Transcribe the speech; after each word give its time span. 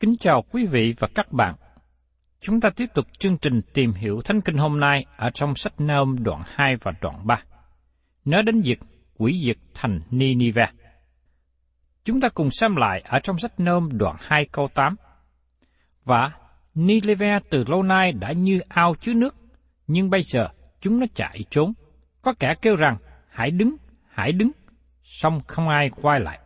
Kính 0.00 0.16
chào 0.20 0.44
quý 0.50 0.66
vị 0.66 0.94
và 0.98 1.08
các 1.14 1.32
bạn. 1.32 1.54
Chúng 2.40 2.60
ta 2.60 2.70
tiếp 2.76 2.86
tục 2.94 3.06
chương 3.18 3.38
trình 3.38 3.60
tìm 3.74 3.92
hiểu 3.92 4.20
Thánh 4.24 4.40
Kinh 4.40 4.56
hôm 4.56 4.80
nay 4.80 5.06
ở 5.16 5.30
trong 5.34 5.54
sách 5.54 5.80
Naum 5.80 6.16
đoạn 6.22 6.42
2 6.46 6.76
và 6.82 6.92
đoạn 7.00 7.26
3. 7.26 7.42
Nói 8.24 8.42
đến 8.42 8.60
việc 8.60 8.80
quỷ 9.16 9.42
diệt 9.46 9.56
thành 9.74 10.00
Ninive. 10.10 10.66
Chúng 12.04 12.20
ta 12.20 12.28
cùng 12.28 12.50
xem 12.50 12.76
lại 12.76 13.02
ở 13.08 13.18
trong 13.18 13.38
sách 13.38 13.60
Naum 13.60 13.88
đoạn 13.92 14.16
2 14.20 14.46
câu 14.52 14.68
8. 14.74 14.96
Và 16.04 16.30
Ninive 16.74 17.38
từ 17.50 17.64
lâu 17.68 17.82
nay 17.82 18.12
đã 18.12 18.32
như 18.32 18.60
ao 18.68 18.94
chứa 19.00 19.14
nước, 19.14 19.36
nhưng 19.86 20.10
bây 20.10 20.22
giờ 20.22 20.48
chúng 20.80 21.00
nó 21.00 21.06
chạy 21.14 21.44
trốn. 21.50 21.72
Có 22.22 22.34
kẻ 22.38 22.54
kêu 22.62 22.76
rằng, 22.76 22.96
hãy 23.28 23.50
đứng, 23.50 23.76
hãy 24.08 24.32
đứng, 24.32 24.50
song 25.02 25.40
không 25.46 25.68
ai 25.68 25.90
quay 26.02 26.20
lại. 26.20 26.38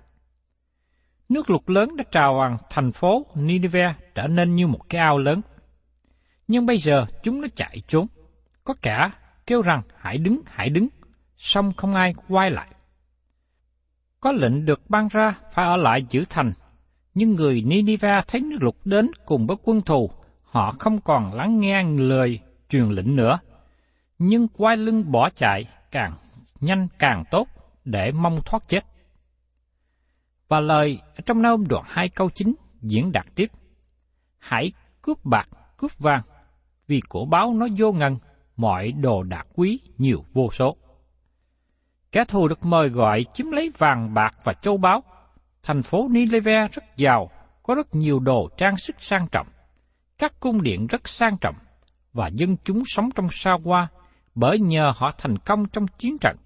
Nước 1.28 1.50
lụt 1.50 1.62
lớn 1.66 1.96
đã 1.96 2.04
trào 2.10 2.34
vào 2.34 2.58
thành 2.70 2.92
phố 2.92 3.26
Nineveh 3.34 3.96
trở 4.14 4.26
nên 4.26 4.54
như 4.54 4.66
một 4.66 4.88
cái 4.88 5.00
ao 5.00 5.18
lớn. 5.18 5.40
Nhưng 6.48 6.66
bây 6.66 6.78
giờ 6.78 7.06
chúng 7.22 7.40
nó 7.40 7.48
chạy 7.56 7.82
trốn. 7.88 8.06
Có 8.64 8.74
cả 8.82 9.10
kêu 9.46 9.62
rằng 9.62 9.82
hãy 9.96 10.18
đứng, 10.18 10.40
hãy 10.46 10.68
đứng, 10.68 10.88
song 11.36 11.72
không 11.76 11.94
ai 11.94 12.14
quay 12.28 12.50
lại. 12.50 12.68
Có 14.20 14.32
lệnh 14.32 14.64
được 14.64 14.90
ban 14.90 15.08
ra 15.08 15.34
phải 15.52 15.64
ở 15.64 15.76
lại 15.76 16.06
giữ 16.10 16.24
thành, 16.30 16.52
nhưng 17.14 17.34
người 17.34 17.62
Nineveh 17.62 18.28
thấy 18.28 18.40
nước 18.40 18.56
lụt 18.60 18.74
đến 18.84 19.10
cùng 19.26 19.46
với 19.46 19.56
quân 19.64 19.80
thù, 19.82 20.10
họ 20.42 20.74
không 20.78 21.00
còn 21.00 21.34
lắng 21.34 21.60
nghe 21.60 21.82
lời 21.82 22.40
truyền 22.68 22.84
lệnh 22.84 23.16
nữa, 23.16 23.38
nhưng 24.18 24.48
quay 24.48 24.76
lưng 24.76 25.12
bỏ 25.12 25.30
chạy 25.30 25.64
càng 25.90 26.12
nhanh 26.60 26.88
càng 26.98 27.24
tốt 27.30 27.48
để 27.84 28.12
mong 28.12 28.38
thoát 28.44 28.68
chết. 28.68 28.84
Và 30.52 30.60
lời 30.60 31.00
trong 31.26 31.42
nôm 31.42 31.64
đoạn 31.68 31.84
2 31.86 32.08
câu 32.08 32.30
9 32.30 32.54
diễn 32.82 33.12
đạt 33.12 33.26
tiếp. 33.34 33.50
Hãy 34.38 34.72
cướp 35.02 35.24
bạc, 35.24 35.48
cướp 35.76 35.98
vàng, 35.98 36.22
vì 36.86 37.00
của 37.08 37.24
báo 37.24 37.54
nó 37.54 37.66
vô 37.78 37.92
ngân, 37.92 38.16
mọi 38.56 38.92
đồ 38.92 39.22
đạc 39.22 39.46
quý 39.54 39.80
nhiều 39.98 40.24
vô 40.32 40.50
số. 40.52 40.76
Kẻ 42.12 42.24
thù 42.24 42.48
được 42.48 42.64
mời 42.64 42.88
gọi 42.88 43.24
chiếm 43.34 43.50
lấy 43.50 43.72
vàng 43.78 44.14
bạc 44.14 44.34
và 44.44 44.52
châu 44.52 44.76
báu. 44.76 45.02
Thành 45.62 45.82
phố 45.82 46.08
Nineveh 46.10 46.72
rất 46.72 46.96
giàu, 46.96 47.30
có 47.62 47.74
rất 47.74 47.94
nhiều 47.94 48.20
đồ 48.20 48.48
trang 48.56 48.76
sức 48.76 48.96
sang 48.98 49.26
trọng. 49.32 49.46
Các 50.18 50.40
cung 50.40 50.62
điện 50.62 50.86
rất 50.86 51.08
sang 51.08 51.36
trọng, 51.40 51.56
và 52.12 52.28
dân 52.28 52.56
chúng 52.64 52.82
sống 52.86 53.10
trong 53.14 53.28
sa 53.30 53.50
hoa 53.64 53.88
bởi 54.34 54.58
nhờ 54.58 54.92
họ 54.96 55.12
thành 55.18 55.38
công 55.38 55.66
trong 55.66 55.86
chiến 55.98 56.18
trận 56.18 56.36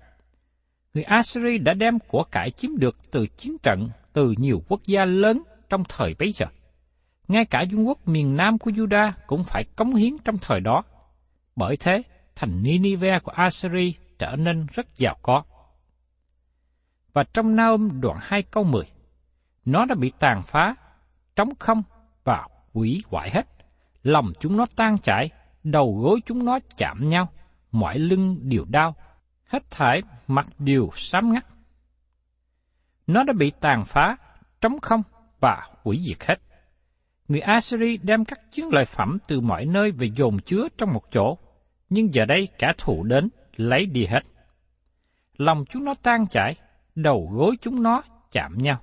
người 0.96 1.04
Assyri 1.04 1.58
đã 1.58 1.74
đem 1.74 1.98
của 1.98 2.24
cải 2.24 2.50
chiếm 2.50 2.78
được 2.78 2.96
từ 3.10 3.26
chiến 3.26 3.56
trận 3.62 3.88
từ 4.12 4.34
nhiều 4.38 4.62
quốc 4.68 4.80
gia 4.86 5.04
lớn 5.04 5.42
trong 5.68 5.84
thời 5.88 6.14
bấy 6.18 6.32
giờ. 6.32 6.46
Ngay 7.28 7.44
cả 7.44 7.64
vương 7.70 7.88
quốc 7.88 8.08
miền 8.08 8.36
Nam 8.36 8.58
của 8.58 8.70
Juda 8.70 9.12
cũng 9.26 9.44
phải 9.44 9.64
cống 9.64 9.94
hiến 9.94 10.18
trong 10.24 10.38
thời 10.38 10.60
đó. 10.60 10.82
Bởi 11.56 11.76
thế, 11.76 12.02
thành 12.36 12.62
Ninive 12.62 13.18
của 13.18 13.32
Assyri 13.32 13.94
trở 14.18 14.36
nên 14.36 14.66
rất 14.72 14.96
giàu 14.96 15.16
có. 15.22 15.42
Và 17.12 17.24
trong 17.24 17.56
Naum 17.56 18.00
đoạn 18.00 18.18
2 18.20 18.42
câu 18.42 18.64
10, 18.64 18.84
nó 19.64 19.84
đã 19.84 19.94
bị 19.94 20.12
tàn 20.18 20.42
phá, 20.42 20.74
trống 21.36 21.50
không 21.58 21.82
và 22.24 22.48
quỷ 22.72 23.02
hoại 23.06 23.30
hết. 23.30 23.46
Lòng 24.02 24.32
chúng 24.40 24.56
nó 24.56 24.66
tan 24.76 24.98
chảy, 24.98 25.30
đầu 25.64 25.98
gối 26.02 26.20
chúng 26.26 26.44
nó 26.44 26.58
chạm 26.76 27.08
nhau, 27.08 27.28
mọi 27.72 27.98
lưng 27.98 28.38
đều 28.42 28.64
đau, 28.68 28.94
hết 29.46 29.70
thải 29.70 30.02
mặt 30.26 30.46
đều 30.58 30.88
sám 30.94 31.32
ngắt. 31.32 31.46
Nó 33.06 33.22
đã 33.22 33.32
bị 33.32 33.52
tàn 33.60 33.84
phá, 33.84 34.16
trống 34.60 34.80
không 34.82 35.02
và 35.40 35.68
hủy 35.82 36.00
diệt 36.08 36.24
hết. 36.28 36.36
Người 37.28 37.40
Assyri 37.40 37.96
đem 37.96 38.24
các 38.24 38.40
chiến 38.50 38.68
lợi 38.72 38.84
phẩm 38.84 39.18
từ 39.28 39.40
mọi 39.40 39.64
nơi 39.64 39.90
về 39.90 40.10
dồn 40.14 40.38
chứa 40.38 40.68
trong 40.78 40.92
một 40.92 41.02
chỗ, 41.12 41.38
nhưng 41.90 42.14
giờ 42.14 42.24
đây 42.24 42.48
cả 42.58 42.74
thù 42.78 43.04
đến 43.04 43.28
lấy 43.56 43.86
đi 43.86 44.06
hết. 44.06 44.20
Lòng 45.36 45.64
chúng 45.68 45.84
nó 45.84 45.94
tan 46.02 46.26
chảy, 46.26 46.54
đầu 46.94 47.28
gối 47.32 47.56
chúng 47.60 47.82
nó 47.82 48.02
chạm 48.32 48.58
nhau. 48.58 48.80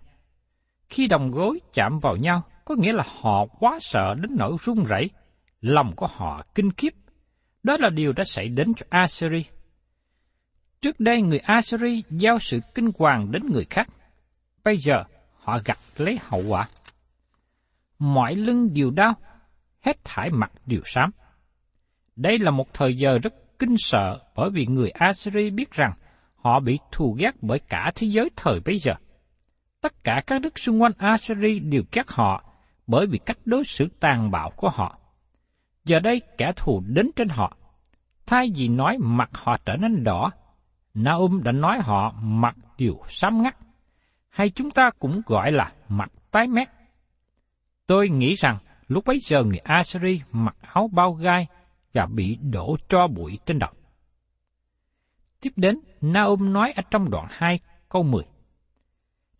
Khi 0.89 1.07
đồng 1.07 1.31
gối 1.31 1.59
chạm 1.73 1.99
vào 1.99 2.15
nhau, 2.15 2.43
có 2.65 2.75
nghĩa 2.77 2.93
là 2.93 3.03
họ 3.21 3.45
quá 3.59 3.77
sợ 3.81 4.13
đến 4.21 4.31
nỗi 4.37 4.57
run 4.59 4.83
rẩy, 4.83 5.09
lòng 5.61 5.95
của 5.95 6.07
họ 6.07 6.41
kinh 6.55 6.71
khiếp. 6.71 6.93
Đó 7.63 7.77
là 7.79 7.89
điều 7.89 8.13
đã 8.13 8.23
xảy 8.23 8.47
đến 8.47 8.73
cho 8.73 8.85
Assyri 8.89 9.45
Trước 10.83 10.99
đây 10.99 11.21
người 11.21 11.39
Assyri 11.39 12.03
giao 12.09 12.39
sự 12.39 12.59
kinh 12.75 12.91
hoàng 12.97 13.31
đến 13.31 13.43
người 13.51 13.65
khác. 13.69 13.87
Bây 14.63 14.77
giờ 14.77 15.03
họ 15.35 15.59
gặt 15.65 15.77
lấy 15.97 16.19
hậu 16.21 16.43
quả. 16.47 16.67
Mọi 17.99 18.35
lưng 18.35 18.73
đều 18.73 18.91
đau, 18.91 19.13
hết 19.81 20.03
thải 20.03 20.29
mặt 20.29 20.51
đều 20.65 20.81
xám. 20.85 21.11
Đây 22.15 22.39
là 22.39 22.51
một 22.51 22.73
thời 22.73 22.95
giờ 22.95 23.19
rất 23.23 23.33
kinh 23.59 23.75
sợ 23.77 24.19
bởi 24.35 24.49
vì 24.49 24.65
người 24.65 24.89
Assyri 24.89 25.49
biết 25.49 25.71
rằng 25.71 25.93
họ 26.35 26.59
bị 26.59 26.79
thù 26.91 27.15
ghét 27.19 27.31
bởi 27.41 27.59
cả 27.59 27.91
thế 27.95 28.07
giới 28.07 28.29
thời 28.35 28.59
bấy 28.59 28.77
giờ. 28.77 28.93
Tất 29.81 30.03
cả 30.03 30.21
các 30.27 30.41
nước 30.41 30.59
xung 30.59 30.81
quanh 30.81 30.91
Assyri 30.97 31.59
đều 31.59 31.83
ghét 31.91 32.11
họ 32.11 32.43
bởi 32.87 33.07
vì 33.07 33.19
cách 33.25 33.37
đối 33.45 33.63
xử 33.63 33.87
tàn 33.99 34.31
bạo 34.31 34.51
của 34.55 34.69
họ. 34.69 34.99
Giờ 35.85 35.99
đây 35.99 36.21
kẻ 36.37 36.51
thù 36.55 36.83
đến 36.87 37.11
trên 37.15 37.29
họ. 37.29 37.57
Thay 38.25 38.51
vì 38.55 38.67
nói 38.67 38.97
mặt 38.99 39.29
họ 39.33 39.57
trở 39.65 39.75
nên 39.75 40.03
đỏ, 40.03 40.31
Naum 40.93 41.43
đã 41.43 41.51
nói 41.51 41.79
họ 41.81 42.13
mặt 42.21 42.55
điều 42.77 43.01
xám 43.07 43.41
ngắt, 43.41 43.57
hay 44.29 44.49
chúng 44.49 44.71
ta 44.71 44.89
cũng 44.99 45.21
gọi 45.25 45.51
là 45.51 45.73
mặt 45.89 46.11
tái 46.31 46.47
mét. 46.47 46.67
Tôi 47.87 48.09
nghĩ 48.09 48.33
rằng 48.33 48.57
lúc 48.87 49.05
bấy 49.05 49.19
giờ 49.19 49.43
người 49.43 49.57
Assyri 49.57 50.21
mặc 50.31 50.55
áo 50.61 50.89
bao 50.93 51.11
gai 51.11 51.47
và 51.93 52.05
bị 52.05 52.37
đổ 52.51 52.77
tro 52.89 53.07
bụi 53.07 53.39
trên 53.45 53.59
đầu. 53.59 53.69
Tiếp 55.41 55.51
đến, 55.55 55.79
Naum 56.01 56.53
nói 56.53 56.71
ở 56.75 56.81
trong 56.91 57.09
đoạn 57.09 57.27
2 57.29 57.59
câu 57.89 58.03
10. 58.03 58.23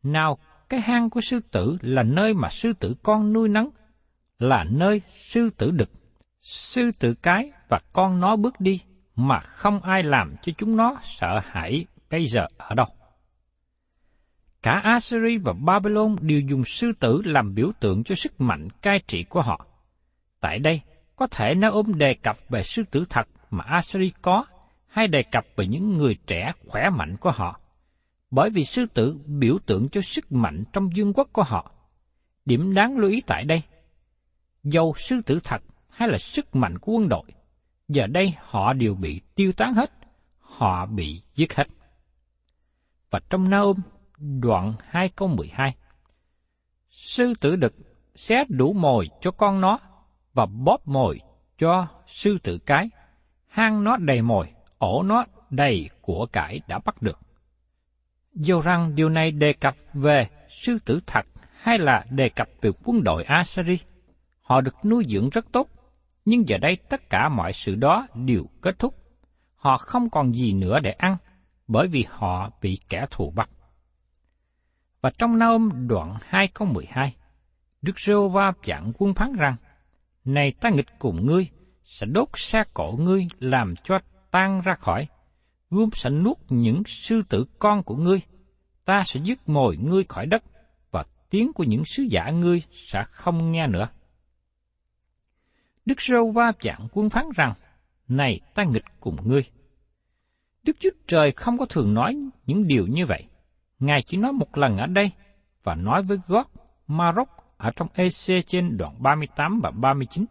Nào, 0.04 0.38
cái 0.70 0.82
hang 0.82 1.10
của 1.10 1.22
sư 1.22 1.40
tử 1.52 1.78
là 1.82 2.04
nơi 2.04 2.34
mà 2.34 2.50
sư 2.50 2.74
tử 2.74 2.96
con 3.04 3.34
nuôi 3.34 3.50
nấng, 3.50 3.70
là 4.40 4.66
nơi 4.72 5.02
sư 5.08 5.50
tử 5.58 5.72
đực, 5.72 5.90
sư 6.42 6.92
tử 7.00 7.14
cái 7.14 7.52
và 7.70 7.80
con 7.94 8.20
nó 8.20 8.36
bước 8.36 8.60
đi, 8.60 8.82
mà 9.16 9.40
không 9.40 9.82
ai 9.82 10.04
làm 10.04 10.36
cho 10.42 10.52
chúng 10.58 10.76
nó 10.76 11.00
sợ 11.04 11.42
hãi 11.46 11.86
bây 12.10 12.26
giờ 12.26 12.48
ở 12.58 12.76
đâu. 12.76 12.88
Cả 14.62 14.82
Assyria 14.84 15.38
và 15.38 15.54
Babylon 15.54 16.16
đều 16.22 16.40
dùng 16.40 16.66
sư 16.66 16.92
tử 17.00 17.22
làm 17.26 17.56
biểu 17.56 17.72
tượng 17.80 18.04
cho 18.04 18.16
sức 18.16 18.42
mạnh 18.42 18.68
cai 18.82 19.00
trị 19.08 19.24
của 19.24 19.42
họ. 19.42 19.66
Tại 20.40 20.60
đây, 20.60 20.82
có 21.16 21.28
thể 21.28 21.56
nó 21.56 21.70
ôm 21.70 21.98
đề 21.98 22.14
cập 22.14 22.38
về 22.50 22.64
sư 22.64 22.84
tử 22.92 23.06
thật 23.10 23.28
mà 23.50 23.64
Assyria 23.68 24.10
có, 24.22 24.46
hay 24.88 25.08
đề 25.08 25.24
cập 25.24 25.46
về 25.56 25.68
những 25.68 25.98
người 25.98 26.18
trẻ 26.28 26.54
khỏe 26.68 26.90
mạnh 26.90 27.18
của 27.18 27.32
họ. 27.32 27.60
Bởi 28.32 28.50
vì 28.50 28.64
sư 28.64 28.86
tử 28.94 29.20
biểu 29.26 29.58
tượng 29.66 29.90
cho 29.90 30.02
sức 30.02 30.32
mạnh 30.32 30.64
trong 30.74 30.96
dương 30.96 31.14
quốc 31.14 31.30
của 31.34 31.44
họ. 31.44 31.72
Điểm 32.46 32.74
đáng 32.74 32.98
lưu 32.98 33.12
ý 33.12 33.22
tại 33.28 33.44
đây, 33.46 33.62
dầu 34.64 34.94
sư 34.98 35.22
tử 35.26 35.40
thật 35.44 35.62
hay 35.90 36.10
là 36.10 36.18
sức 36.18 36.56
mạnh 36.56 36.78
của 36.78 36.92
quân 36.92 37.10
đội, 37.10 37.24
giờ 37.88 38.08
đây 38.08 38.34
họ 38.40 38.74
đều 38.74 38.96
bị 38.96 39.22
tiêu 39.36 39.52
tán 39.52 39.74
hết, 39.74 39.92
họ 40.40 40.86
bị 40.86 41.22
giết 41.36 41.54
hết. 41.54 41.68
Và 43.10 43.20
trong 43.30 43.50
Naum, 43.50 43.78
đoạn 44.18 44.74
2 44.88 45.10
câu 45.10 45.28
12, 45.28 45.76
Sư 46.90 47.34
tử 47.42 47.56
đực 47.56 47.74
xé 48.16 48.46
đủ 48.50 48.74
mồi 48.74 49.10
cho 49.22 49.32
con 49.32 49.62
nó 49.62 49.80
và 50.34 50.46
bóp 50.46 50.88
mồi 50.88 51.20
cho 51.58 51.88
sư 52.08 52.38
tử 52.44 52.58
cái, 52.66 52.90
hang 53.48 53.84
nó 53.84 53.98
đầy 53.98 54.22
mồi, 54.22 54.48
ổ 54.78 55.04
nó 55.04 55.26
đầy 55.50 55.90
của 56.02 56.26
cải 56.26 56.62
đã 56.68 56.80
bắt 56.80 57.02
được. 57.02 57.20
Dù 58.34 58.62
rằng 58.62 58.96
điều 58.96 59.10
này 59.10 59.32
đề 59.32 59.54
cập 59.54 59.76
về 59.94 60.28
sư 60.50 60.78
tử 60.86 61.00
thật 61.08 61.26
hay 61.54 61.78
là 61.78 62.06
đề 62.10 62.30
cập 62.30 62.48
về 62.62 62.72
quân 62.84 63.04
đội 63.04 63.24
Assyri, 63.24 63.80
họ 64.42 64.62
được 64.62 64.86
nuôi 64.86 65.04
dưỡng 65.08 65.30
rất 65.30 65.46
tốt, 65.52 65.68
nhưng 66.26 66.50
giờ 66.50 66.58
đây 66.58 66.78
tất 66.90 67.10
cả 67.10 67.30
mọi 67.30 67.54
sự 67.54 67.76
đó 67.76 68.08
đều 68.16 68.46
kết 68.62 68.80
thúc. 68.80 68.96
Họ 69.56 69.78
không 69.78 70.10
còn 70.10 70.34
gì 70.34 70.54
nữa 70.54 70.80
để 70.80 70.92
ăn, 70.92 71.18
bởi 71.68 71.88
vì 71.88 72.06
họ 72.10 72.50
bị 72.62 72.80
kẻ 72.90 73.06
thù 73.12 73.32
bắt. 73.32 73.50
Và 75.02 75.12
trong 75.18 75.40
Naum 75.40 75.88
đoạn 75.88 76.16
2 76.28 76.48
câu 76.48 76.68
12, 76.68 77.16
Đức 77.82 78.00
Rô 78.00 78.30
Va 78.30 78.54
chặn 78.64 78.92
quân 78.98 79.14
phán 79.14 79.34
rằng, 79.34 79.56
Này 80.26 80.52
ta 80.52 80.70
nghịch 80.70 81.00
cùng 81.00 81.26
ngươi, 81.26 81.48
sẽ 81.84 82.06
đốt 82.06 82.30
xe 82.34 82.64
cổ 82.74 82.96
ngươi 83.00 83.28
làm 83.40 83.76
cho 83.84 84.00
tan 84.32 84.62
ra 84.62 84.76
khỏi, 84.76 85.08
gươm 85.70 85.90
sẽ 85.94 86.10
nuốt 86.10 86.38
những 86.50 86.84
sư 86.86 87.24
tử 87.30 87.46
con 87.60 87.84
của 87.84 87.96
ngươi, 87.96 88.22
ta 88.86 89.04
sẽ 89.06 89.20
dứt 89.24 89.50
mồi 89.50 89.78
ngươi 89.78 90.04
khỏi 90.10 90.26
đất, 90.26 90.44
và 90.92 91.06
tiếng 91.30 91.54
của 91.54 91.64
những 91.64 91.86
sứ 91.86 92.04
giả 92.04 92.30
ngươi 92.30 92.62
sẽ 92.72 93.04
không 93.10 93.52
nghe 93.52 93.68
nữa. 93.68 93.88
Đức 95.86 96.02
Rô 96.02 96.32
Va 96.32 96.52
chạm 96.60 96.88
quân 96.92 97.10
phán 97.10 97.26
rằng, 97.36 97.54
Này 98.08 98.40
ta 98.56 98.64
nghịch 98.64 98.86
cùng 99.00 99.18
ngươi. 99.24 99.44
Đức 100.64 100.78
Chúa 100.80 100.90
Trời 101.08 101.32
không 101.32 101.58
có 101.58 101.66
thường 101.66 101.94
nói 101.94 102.18
những 102.46 102.68
điều 102.68 102.88
như 102.88 103.06
vậy. 103.06 103.26
Ngài 103.80 104.02
chỉ 104.02 104.18
nói 104.18 104.34
một 104.34 104.58
lần 104.58 104.78
ở 104.78 104.88
đây, 104.88 105.12
và 105.64 105.76
nói 105.76 106.04
với 106.04 106.18
Gót, 106.28 106.52
Maroc 106.88 107.30
ở 107.58 107.72
trong 107.76 107.88
EC 107.94 108.48
trên 108.48 108.78
đoạn 108.78 108.96
38 109.00 109.60
và 109.64 109.72
39. 109.72 110.26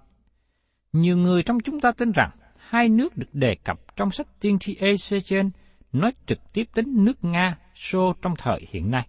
Nhiều 0.93 1.16
người 1.16 1.43
trong 1.43 1.60
chúng 1.60 1.81
ta 1.81 1.93
tin 1.93 2.12
rằng 2.12 2.31
hai 2.56 2.88
nước 2.88 3.16
được 3.16 3.28
đề 3.32 3.54
cập 3.54 3.96
trong 3.96 4.10
sách 4.10 4.26
tiên 4.40 4.58
tri 4.58 4.76
EC 4.76 5.25
trên 5.25 5.50
nói 5.93 6.12
trực 6.26 6.38
tiếp 6.52 6.69
đến 6.75 7.04
nước 7.04 7.25
Nga, 7.25 7.58
Xô 7.75 8.14
trong 8.22 8.34
thời 8.38 8.66
hiện 8.70 8.90
nay. 8.90 9.08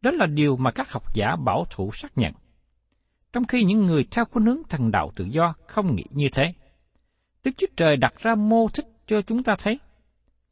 Đó 0.00 0.10
là 0.10 0.26
điều 0.26 0.56
mà 0.56 0.70
các 0.70 0.92
học 0.92 1.14
giả 1.14 1.36
bảo 1.36 1.66
thủ 1.70 1.90
xác 1.92 2.18
nhận 2.18 2.32
trong 3.32 3.44
khi 3.44 3.64
những 3.64 3.86
người 3.86 4.04
theo 4.10 4.24
khuynh 4.24 4.46
hướng 4.46 4.62
thần 4.68 4.90
đạo 4.90 5.12
tự 5.16 5.24
do 5.24 5.54
không 5.66 5.94
nghĩ 5.94 6.04
như 6.10 6.28
thế. 6.32 6.54
Đức 7.44 7.50
Chúa 7.56 7.66
Trời 7.76 7.96
đặt 7.96 8.14
ra 8.18 8.34
mô 8.34 8.68
thích 8.68 8.86
cho 9.06 9.22
chúng 9.22 9.42
ta 9.42 9.54
thấy. 9.58 9.80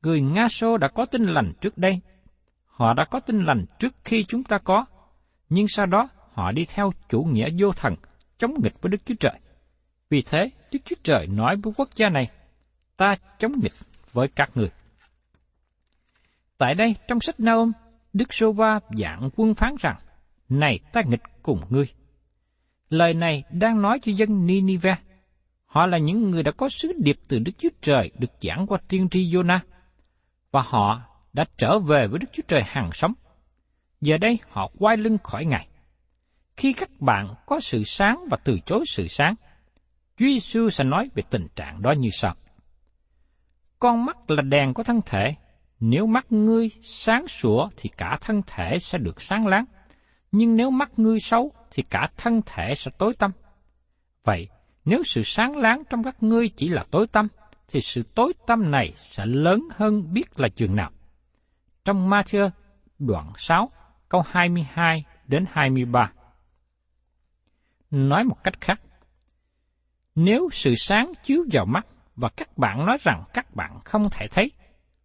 Người 0.02 0.20
Nga 0.20 0.48
Xô 0.48 0.76
đã 0.76 0.88
có 0.88 1.04
tin 1.04 1.22
lành 1.22 1.52
trước 1.60 1.78
đây. 1.78 2.00
Họ 2.66 2.94
đã 2.94 3.04
có 3.04 3.20
tin 3.20 3.44
lành 3.44 3.64
trước 3.78 3.94
khi 4.04 4.24
chúng 4.24 4.44
ta 4.44 4.58
có. 4.58 4.84
Nhưng 5.48 5.68
sau 5.68 5.86
đó 5.86 6.08
họ 6.32 6.52
đi 6.52 6.64
theo 6.74 6.92
chủ 7.08 7.22
nghĩa 7.22 7.48
vô 7.58 7.72
thần, 7.72 7.94
chống 8.38 8.54
nghịch 8.62 8.82
với 8.82 8.90
Đức 8.90 8.98
Chúa 9.06 9.14
Trời. 9.20 9.40
Vì 10.10 10.22
thế, 10.22 10.50
Đức 10.72 10.78
Chúa 10.84 10.96
Trời 11.02 11.26
nói 11.26 11.56
với 11.56 11.72
quốc 11.76 11.88
gia 11.96 12.08
này, 12.08 12.30
ta 12.96 13.16
chống 13.38 13.52
nghịch 13.62 13.72
với 14.12 14.28
các 14.28 14.50
người. 14.54 14.70
Tại 16.58 16.74
đây, 16.74 16.96
trong 17.08 17.20
sách 17.20 17.40
Naum, 17.40 17.72
Đức 18.12 18.34
Sô 18.34 18.52
Va 18.52 18.80
dạng 18.90 19.30
quân 19.36 19.54
phán 19.54 19.74
rằng, 19.80 19.96
Này 20.48 20.78
ta 20.92 21.00
nghịch 21.06 21.22
cùng 21.42 21.60
ngươi. 21.68 21.88
Lời 22.90 23.14
này 23.14 23.44
đang 23.50 23.82
nói 23.82 23.98
cho 24.02 24.12
dân 24.12 24.46
Ninive. 24.46 24.96
Họ 25.66 25.86
là 25.86 25.98
những 25.98 26.30
người 26.30 26.42
đã 26.42 26.50
có 26.50 26.68
sứ 26.68 26.92
điệp 26.96 27.18
từ 27.28 27.38
Đức 27.38 27.52
Chúa 27.58 27.68
Trời 27.82 28.10
được 28.18 28.30
giảng 28.40 28.66
qua 28.66 28.78
tiên 28.88 29.08
tri 29.08 29.30
Jonah. 29.30 29.58
Và 30.50 30.62
họ 30.66 31.00
đã 31.32 31.44
trở 31.58 31.78
về 31.78 32.06
với 32.06 32.18
Đức 32.18 32.28
Chúa 32.32 32.42
Trời 32.48 32.62
hàng 32.66 32.90
sống. 32.92 33.12
Giờ 34.00 34.18
đây 34.18 34.38
họ 34.50 34.70
quay 34.78 34.96
lưng 34.96 35.18
khỏi 35.24 35.44
Ngài. 35.44 35.68
Khi 36.56 36.72
các 36.72 36.90
bạn 37.00 37.34
có 37.46 37.60
sự 37.60 37.82
sáng 37.84 38.24
và 38.30 38.36
từ 38.44 38.58
chối 38.66 38.84
sự 38.86 39.08
sáng, 39.08 39.34
Chúa 40.16 40.26
Giêsu 40.26 40.70
sẽ 40.70 40.84
nói 40.84 41.10
về 41.14 41.22
tình 41.30 41.46
trạng 41.56 41.82
đó 41.82 41.92
như 41.92 42.08
sau. 42.12 42.34
Con 43.78 44.04
mắt 44.04 44.30
là 44.30 44.42
đèn 44.42 44.74
của 44.74 44.82
thân 44.82 45.00
thể, 45.06 45.34
nếu 45.80 46.06
mắt 46.06 46.32
ngươi 46.32 46.70
sáng 46.82 47.28
sủa 47.28 47.68
thì 47.76 47.90
cả 47.96 48.18
thân 48.20 48.42
thể 48.46 48.78
sẽ 48.78 48.98
được 48.98 49.22
sáng 49.22 49.46
láng 49.46 49.64
nhưng 50.32 50.56
nếu 50.56 50.70
mắt 50.70 50.98
ngươi 50.98 51.20
xấu 51.20 51.52
thì 51.70 51.82
cả 51.90 52.08
thân 52.16 52.40
thể 52.46 52.74
sẽ 52.74 52.90
tối 52.98 53.14
tăm. 53.18 53.32
Vậy, 54.24 54.48
nếu 54.84 55.02
sự 55.04 55.22
sáng 55.22 55.56
láng 55.56 55.82
trong 55.90 56.04
các 56.04 56.22
ngươi 56.22 56.48
chỉ 56.48 56.68
là 56.68 56.84
tối 56.90 57.06
tăm, 57.06 57.28
thì 57.68 57.80
sự 57.80 58.02
tối 58.14 58.32
tăm 58.46 58.70
này 58.70 58.92
sẽ 58.96 59.26
lớn 59.26 59.60
hơn 59.74 60.12
biết 60.12 60.40
là 60.40 60.48
chừng 60.48 60.76
nào. 60.76 60.90
Trong 61.84 62.10
Matthew 62.10 62.50
đoạn 62.98 63.32
6, 63.36 63.70
câu 64.08 64.22
22 64.26 65.04
đến 65.26 65.44
23. 65.50 66.12
Nói 67.90 68.24
một 68.24 68.44
cách 68.44 68.60
khác, 68.60 68.80
nếu 70.14 70.48
sự 70.52 70.74
sáng 70.74 71.12
chiếu 71.22 71.44
vào 71.52 71.64
mắt 71.64 71.86
và 72.16 72.28
các 72.36 72.58
bạn 72.58 72.86
nói 72.86 72.96
rằng 73.00 73.24
các 73.34 73.54
bạn 73.54 73.80
không 73.84 74.06
thể 74.10 74.26
thấy, 74.30 74.50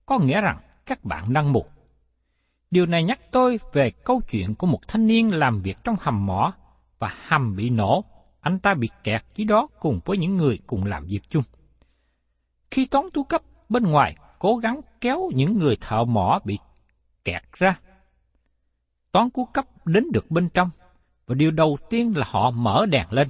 có 0.05 0.19
nghĩa 0.19 0.41
rằng 0.41 0.59
các 0.85 1.03
bạn 1.03 1.33
đang 1.33 1.53
mù. 1.53 1.65
Điều 2.73 2.85
này 2.85 3.03
nhắc 3.03 3.19
tôi 3.31 3.59
về 3.73 3.91
câu 3.91 4.21
chuyện 4.31 4.55
của 4.55 4.67
một 4.67 4.87
thanh 4.87 5.07
niên 5.07 5.35
làm 5.35 5.61
việc 5.61 5.77
trong 5.83 5.95
hầm 5.99 6.25
mỏ 6.25 6.53
và 6.99 7.15
hầm 7.27 7.55
bị 7.55 7.69
nổ, 7.69 8.03
anh 8.41 8.59
ta 8.59 8.73
bị 8.73 8.89
kẹt 9.03 9.21
dưới 9.35 9.45
đó 9.45 9.67
cùng 9.79 9.99
với 10.05 10.17
những 10.17 10.37
người 10.37 10.59
cùng 10.67 10.83
làm 10.85 11.05
việc 11.05 11.19
chung. 11.29 11.43
Khi 12.71 12.85
toán 12.85 13.05
tu 13.13 13.23
cấp 13.23 13.41
bên 13.69 13.83
ngoài 13.83 14.15
cố 14.39 14.55
gắng 14.55 14.81
kéo 15.01 15.29
những 15.35 15.57
người 15.57 15.77
thợ 15.81 16.03
mỏ 16.03 16.39
bị 16.45 16.59
kẹt 17.25 17.43
ra, 17.53 17.79
toán 19.11 19.29
cứu 19.29 19.45
cấp 19.45 19.65
đến 19.85 20.03
được 20.13 20.31
bên 20.31 20.49
trong, 20.49 20.69
và 21.27 21.35
điều 21.35 21.51
đầu 21.51 21.77
tiên 21.89 22.13
là 22.15 22.25
họ 22.29 22.51
mở 22.51 22.85
đèn 22.85 23.07
lên. 23.11 23.29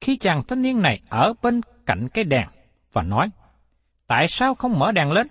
Khi 0.00 0.16
chàng 0.16 0.42
thanh 0.48 0.62
niên 0.62 0.82
này 0.82 1.00
ở 1.08 1.34
bên 1.42 1.60
cạnh 1.86 2.08
cái 2.14 2.24
đèn 2.24 2.48
và 2.92 3.02
nói, 3.02 3.30
tại 4.06 4.28
sao 4.28 4.54
không 4.54 4.78
mở 4.78 4.92
đèn 4.92 5.12
lên? 5.12 5.26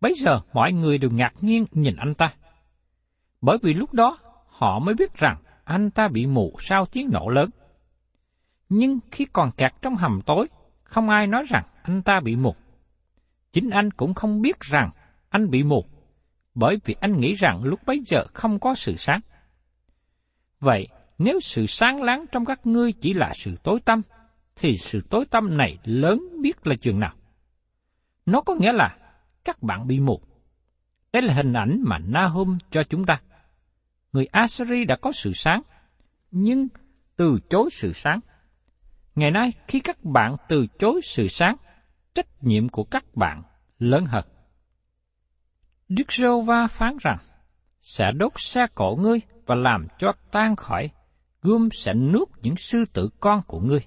Bấy 0.00 0.14
giờ 0.14 0.40
mọi 0.52 0.72
người 0.72 0.98
đều 0.98 1.10
ngạc 1.10 1.32
nhiên 1.40 1.66
nhìn 1.72 1.96
anh 1.96 2.14
ta. 2.14 2.34
Bởi 3.40 3.58
vì 3.62 3.74
lúc 3.74 3.94
đó 3.94 4.18
họ 4.46 4.78
mới 4.78 4.94
biết 4.94 5.14
rằng 5.14 5.42
anh 5.64 5.90
ta 5.90 6.08
bị 6.08 6.26
mù 6.26 6.56
sau 6.58 6.86
tiếng 6.86 7.08
nổ 7.12 7.28
lớn. 7.28 7.50
Nhưng 8.68 8.98
khi 9.10 9.24
còn 9.24 9.50
kẹt 9.56 9.72
trong 9.82 9.96
hầm 9.96 10.20
tối, 10.26 10.48
không 10.82 11.08
ai 11.08 11.26
nói 11.26 11.44
rằng 11.48 11.64
anh 11.82 12.02
ta 12.02 12.20
bị 12.20 12.36
mù. 12.36 12.54
Chính 13.52 13.70
anh 13.70 13.90
cũng 13.90 14.14
không 14.14 14.42
biết 14.42 14.60
rằng 14.60 14.90
anh 15.28 15.50
bị 15.50 15.62
mù, 15.62 15.84
bởi 16.54 16.78
vì 16.84 16.96
anh 17.00 17.20
nghĩ 17.20 17.34
rằng 17.34 17.64
lúc 17.64 17.80
bấy 17.86 18.02
giờ 18.06 18.26
không 18.32 18.58
có 18.58 18.74
sự 18.74 18.96
sáng. 18.96 19.20
Vậy, 20.60 20.88
nếu 21.18 21.40
sự 21.40 21.66
sáng 21.66 22.02
láng 22.02 22.24
trong 22.32 22.44
các 22.44 22.66
ngươi 22.66 22.92
chỉ 22.92 23.14
là 23.14 23.32
sự 23.34 23.56
tối 23.62 23.80
tâm, 23.84 24.02
thì 24.56 24.78
sự 24.78 25.00
tối 25.10 25.24
tâm 25.30 25.56
này 25.56 25.78
lớn 25.84 26.20
biết 26.42 26.66
là 26.66 26.74
chừng 26.76 27.00
nào. 27.00 27.14
Nó 28.26 28.40
có 28.40 28.54
nghĩa 28.54 28.72
là 28.72 28.96
các 29.46 29.62
bạn 29.62 29.86
bị 29.86 30.00
mù. 30.00 30.20
Đây 31.12 31.22
là 31.22 31.34
hình 31.34 31.52
ảnh 31.52 31.80
mà 31.84 31.98
Nahum 31.98 32.58
cho 32.70 32.82
chúng 32.84 33.04
ta. 33.04 33.20
Người 34.12 34.26
Assyri 34.26 34.84
đã 34.84 34.96
có 34.96 35.12
sự 35.12 35.32
sáng, 35.32 35.62
nhưng 36.30 36.68
từ 37.16 37.38
chối 37.50 37.68
sự 37.72 37.92
sáng. 37.92 38.20
Ngày 39.14 39.30
nay, 39.30 39.52
khi 39.68 39.80
các 39.80 40.04
bạn 40.04 40.34
từ 40.48 40.66
chối 40.78 41.00
sự 41.04 41.28
sáng, 41.28 41.56
trách 42.14 42.26
nhiệm 42.40 42.68
của 42.68 42.84
các 42.84 43.04
bạn 43.14 43.42
lớn 43.78 44.06
hơn. 44.06 44.24
Đức 45.88 46.12
Rô 46.12 46.40
Va 46.40 46.66
phán 46.66 46.96
rằng, 47.00 47.18
sẽ 47.80 48.12
đốt 48.12 48.32
xe 48.36 48.66
cổ 48.74 48.98
ngươi 49.00 49.20
và 49.46 49.54
làm 49.54 49.86
cho 49.98 50.12
tan 50.30 50.56
khỏi, 50.56 50.90
gươm 51.42 51.68
sẽ 51.72 51.94
nuốt 51.94 52.28
những 52.42 52.56
sư 52.56 52.84
tử 52.92 53.08
con 53.20 53.42
của 53.46 53.60
ngươi. 53.60 53.80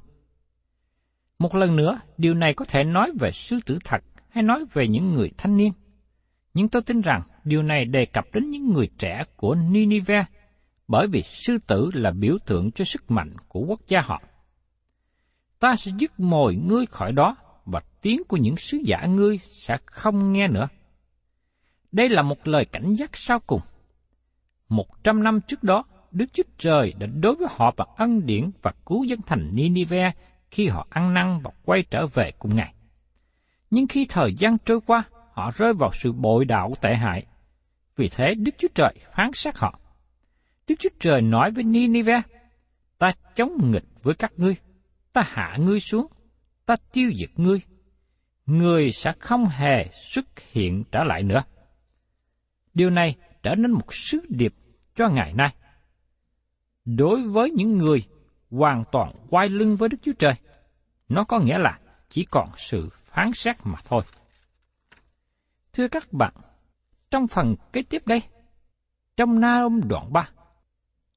Một 1.40 1.56
lần 1.56 1.76
nữa, 1.76 2.00
điều 2.18 2.34
này 2.34 2.54
có 2.54 2.66
thể 2.66 2.84
nói 2.84 3.12
về 3.20 3.32
sư 3.32 3.60
tử 3.66 3.80
thật 3.84 4.04
hay 4.30 4.44
nói 4.44 4.66
về 4.74 4.88
những 4.88 5.14
người 5.14 5.32
thanh 5.38 5.58
niên. 5.58 5.74
Nhưng 6.54 6.70
tôi 6.70 6.82
tin 6.82 7.02
rằng 7.02 7.22
điều 7.44 7.64
này 7.64 7.86
đề 7.86 8.06
cập 8.06 8.26
đến 8.34 8.50
những 8.50 8.74
người 8.74 8.90
trẻ 8.98 9.24
của 9.36 9.56
Ninive, 9.56 10.26
bởi 10.88 11.08
vì 11.08 11.22
sư 11.22 11.58
tử 11.68 11.90
là 11.94 12.12
biểu 12.12 12.38
tượng 12.46 12.72
cho 12.72 12.86
sức 12.86 13.12
mạnh 13.12 13.34
của 13.48 13.60
quốc 13.60 13.80
gia 13.88 14.02
họ. 14.02 14.22
Ta 15.60 15.76
sẽ 15.76 15.92
dứt 15.98 16.20
mồi 16.20 16.56
ngươi 16.56 16.86
khỏi 16.86 17.12
đó, 17.12 17.36
và 17.66 17.82
tiếng 18.02 18.24
của 18.28 18.38
những 18.38 18.58
sứ 18.58 18.78
giả 18.86 19.06
ngươi 19.06 19.40
sẽ 19.52 19.78
không 19.86 20.34
nghe 20.34 20.48
nữa. 20.48 20.68
Đây 21.92 22.10
là 22.10 22.22
một 22.22 22.48
lời 22.48 22.66
cảnh 22.66 22.96
giác 22.96 23.18
sau 23.18 23.40
cùng. 23.40 23.62
Một 24.70 25.04
trăm 25.04 25.24
năm 25.24 25.40
trước 25.48 25.64
đó, 25.64 25.84
Đức 26.12 26.26
Chúa 26.34 26.44
Trời 26.58 26.94
đã 27.00 27.08
đối 27.08 27.36
với 27.36 27.48
họ 27.52 27.74
bằng 27.78 27.88
ân 27.98 28.26
điển 28.26 28.52
và 28.62 28.74
cứu 28.86 29.04
dân 29.04 29.20
thành 29.26 29.56
Ninive 29.56 30.12
khi 30.52 30.68
họ 30.68 30.88
ăn 30.90 31.14
năn 31.14 31.40
và 31.44 31.52
quay 31.66 31.84
trở 31.84 32.08
về 32.08 32.32
cùng 32.40 32.56
Ngài. 32.56 32.74
Nhưng 33.70 33.88
khi 33.88 34.06
thời 34.10 34.34
gian 34.34 34.58
trôi 34.66 34.82
qua, 34.82 35.04
họ 35.34 35.52
rơi 35.56 35.74
vào 35.74 35.92
sự 35.94 36.12
bội 36.12 36.46
đạo 36.46 36.74
tệ 36.82 36.96
hại. 36.96 37.26
Vì 37.96 38.10
thế 38.10 38.36
Đức 38.36 38.52
Chúa 38.58 38.68
Trời 38.76 38.96
phán 39.16 39.32
xét 39.34 39.58
họ. 39.58 39.80
Đức 40.68 40.76
Chúa 40.80 40.90
Trời 41.00 41.22
nói 41.22 41.52
với 41.52 41.64
Ninive, 41.64 42.22
ta 42.98 43.12
chống 43.36 43.72
nghịch 43.72 43.86
với 44.04 44.16
các 44.16 44.32
ngươi, 44.38 44.56
ta 45.14 45.24
hạ 45.26 45.58
ngươi 45.60 45.80
xuống, 45.80 46.08
ta 46.66 46.76
tiêu 46.94 47.12
diệt 47.20 47.30
ngươi, 47.36 47.62
ngươi 48.46 48.92
sẽ 48.92 49.14
không 49.20 49.46
hề 49.46 49.90
xuất 49.92 50.26
hiện 50.52 50.84
trở 50.92 51.04
lại 51.04 51.24
nữa. 51.24 51.44
Điều 52.74 52.90
này 52.90 53.16
trở 53.44 53.56
nên 53.56 53.72
một 53.72 53.94
sứ 53.94 54.20
điệp 54.30 54.54
cho 54.96 55.10
ngày 55.10 55.34
nay. 55.34 55.54
Đối 56.86 57.22
với 57.22 57.52
những 57.52 57.78
người 57.78 58.04
hoàn 58.52 58.84
toàn 58.92 59.14
quay 59.30 59.50
lưng 59.50 59.76
với 59.76 59.90
Đức 59.90 59.98
Chúa 60.02 60.14
Trời, 60.20 60.34
nó 61.10 61.24
có 61.24 61.40
nghĩa 61.40 61.58
là 61.58 61.80
chỉ 62.10 62.26
còn 62.32 62.50
sự 62.56 62.90
phán 63.12 63.34
xét 63.34 63.56
mà 63.64 63.80
thôi. 63.86 64.02
Thưa 65.74 65.88
các 65.88 66.14
bạn, 66.14 66.34
trong 67.12 67.28
phần 67.28 67.56
kế 67.74 67.82
tiếp 67.82 68.08
đây, 68.08 68.22
trong 69.18 69.40
Na 69.40 69.62
ôm 69.62 69.82
đoạn 69.88 70.14
3, 70.14 70.30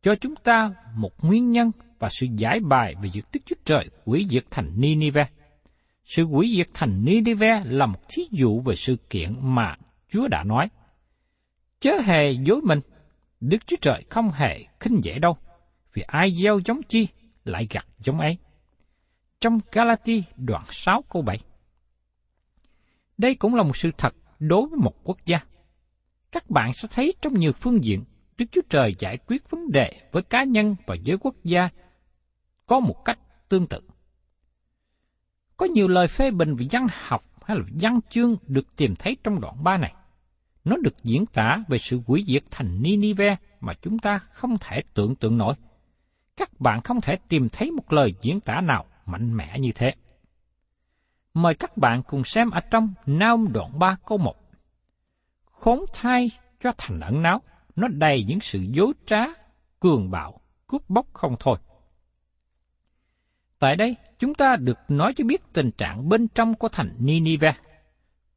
cho 0.03 0.15
chúng 0.15 0.35
ta 0.37 0.71
một 0.97 1.25
nguyên 1.25 1.51
nhân 1.51 1.71
và 1.99 2.09
sự 2.11 2.27
giải 2.37 2.61
bài 2.61 2.95
về 3.03 3.11
việc 3.13 3.25
Đức 3.33 3.41
Chúa 3.47 3.57
Trời 3.65 3.91
quỷ 4.05 4.27
diệt 4.31 4.45
thành 4.51 4.73
Ninive. 4.77 5.25
Sự 6.05 6.25
quỷ 6.25 6.55
diệt 6.57 6.67
thành 6.75 7.05
Ninive 7.05 7.63
là 7.65 7.87
một 7.87 8.09
thí 8.09 8.23
dụ 8.31 8.61
về 8.61 8.75
sự 8.77 8.97
kiện 9.11 9.35
mà 9.41 9.77
Chúa 10.09 10.29
đã 10.29 10.45
nói. 10.45 10.69
Chớ 11.81 11.93
hề 12.05 12.31
dối 12.31 12.61
mình, 12.65 12.81
Đức 13.41 13.67
Chúa 13.67 13.77
Trời 13.81 14.05
không 14.11 14.31
hề 14.31 14.65
khinh 14.81 15.01
dễ 15.05 15.19
đâu, 15.19 15.37
vì 15.95 16.03
ai 16.07 16.33
gieo 16.35 16.61
giống 16.65 16.83
chi 16.83 17.09
lại 17.45 17.67
gặt 17.71 17.87
giống 17.99 18.21
ấy. 18.21 18.39
Trong 19.41 19.61
Galati 19.73 20.25
đoạn 20.37 20.63
6 20.67 21.05
câu 21.11 21.23
7 21.23 21.39
đây 23.19 23.35
cũng 23.35 23.54
là 23.54 23.62
một 23.62 23.76
sự 23.76 23.90
thật 23.99 24.14
đối 24.38 24.69
với 24.69 24.78
một 24.78 24.95
quốc 25.04 25.19
gia. 25.26 25.40
Các 26.33 26.50
bạn 26.50 26.73
sẽ 26.73 26.88
thấy 26.90 27.14
trong 27.21 27.35
nhiều 27.35 27.52
phương 27.52 27.85
diện, 27.85 28.04
Đức 28.38 28.47
Chúa 28.52 28.61
Trời 28.69 28.95
giải 28.99 29.19
quyết 29.26 29.50
vấn 29.50 29.73
đề 29.73 30.09
với 30.12 30.23
cá 30.23 30.45
nhân 30.45 30.76
và 30.87 30.97
với 31.04 31.16
quốc 31.21 31.35
gia 31.45 31.69
có 32.66 32.81
một 32.81 33.04
cách 33.04 33.19
tương 33.49 33.66
tự. 33.66 33.81
Có 35.57 35.66
nhiều 35.66 35.88
lời 35.88 36.09
phê 36.09 36.31
bình 36.31 36.54
về 36.54 36.66
văn 36.71 36.87
học 37.07 37.25
hay 37.45 37.57
là 37.57 37.62
văn 37.81 38.00
chương 38.11 38.37
được 38.47 38.76
tìm 38.76 38.95
thấy 38.97 39.16
trong 39.25 39.40
đoạn 39.40 39.64
3 39.64 39.76
này. 39.76 39.95
Nó 40.64 40.76
được 40.76 41.04
diễn 41.04 41.26
tả 41.26 41.64
về 41.69 41.78
sự 41.78 42.00
hủy 42.07 42.25
diệt 42.26 42.42
thành 42.50 42.83
Ninive 42.83 43.37
mà 43.61 43.75
chúng 43.83 43.99
ta 43.99 44.19
không 44.19 44.57
thể 44.61 44.83
tưởng 44.95 45.14
tượng 45.14 45.38
nổi. 45.38 45.54
Các 46.37 46.61
bạn 46.61 46.81
không 46.81 47.00
thể 47.00 47.16
tìm 47.28 47.49
thấy 47.49 47.71
một 47.71 47.92
lời 47.92 48.14
diễn 48.23 48.40
tả 48.40 48.61
nào 48.61 48.85
mạnh 49.07 49.37
mẽ 49.37 49.59
như 49.59 49.73
thế. 49.75 49.95
Mời 51.35 51.55
các 51.55 51.77
bạn 51.77 52.03
cùng 52.03 52.25
xem 52.25 52.51
ở 52.51 52.61
trong 52.61 52.95
Naum 53.07 53.53
đoạn 53.53 53.79
3 53.79 53.97
câu 54.07 54.19
1. 54.19 54.37
Khốn 55.45 55.81
thai 55.95 56.31
cho 56.61 56.73
thành 56.79 57.01
ẩn 57.01 57.23
náu, 57.23 57.43
nó 57.77 57.89
đầy 57.89 58.25
những 58.25 58.41
sự 58.41 58.59
dối 58.59 58.93
trá, 59.07 59.25
cường 59.81 60.11
bạo, 60.11 60.41
cướp 60.67 60.91
bóc 60.91 61.07
không 61.12 61.37
thôi. 61.41 61.59
Tại 63.59 63.77
đây, 63.77 63.97
chúng 64.19 64.35
ta 64.35 64.57
được 64.57 64.79
nói 64.89 65.12
cho 65.17 65.25
biết 65.25 65.43
tình 65.53 65.71
trạng 65.71 66.09
bên 66.09 66.29
trong 66.29 66.55
của 66.55 66.69
thành 66.69 66.91
Ninive. 66.99 67.55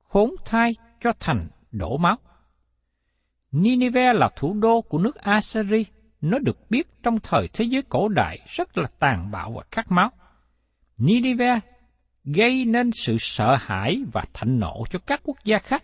Khốn 0.04 0.30
thai 0.46 0.76
cho 1.02 1.14
thành 1.20 1.48
đổ 1.72 1.98
máu. 1.98 2.18
Ninive 3.52 4.14
là 4.14 4.30
thủ 4.36 4.54
đô 4.54 4.82
của 4.82 4.98
nước 4.98 5.16
Assyri, 5.16 5.86
nó 6.22 6.40
được 6.40 6.58
biết 6.70 7.04
trong 7.04 7.20
thời 7.20 7.48
thế 7.54 7.66
giới 7.66 7.82
cổ 7.82 8.08
đại 8.08 8.40
rất 8.46 8.78
là 8.78 8.88
tàn 9.00 9.32
bạo 9.32 9.52
và 9.52 9.64
khát 9.72 9.92
máu. 9.92 10.10
Ninive 10.98 11.60
gây 12.26 12.66
nên 12.66 12.92
sự 12.92 13.16
sợ 13.20 13.56
hãi 13.60 14.04
và 14.14 14.24
thạnh 14.34 14.60
nộ 14.60 14.84
cho 14.90 15.00
các 15.00 15.22
quốc 15.24 15.38
gia 15.44 15.58
khác. 15.58 15.84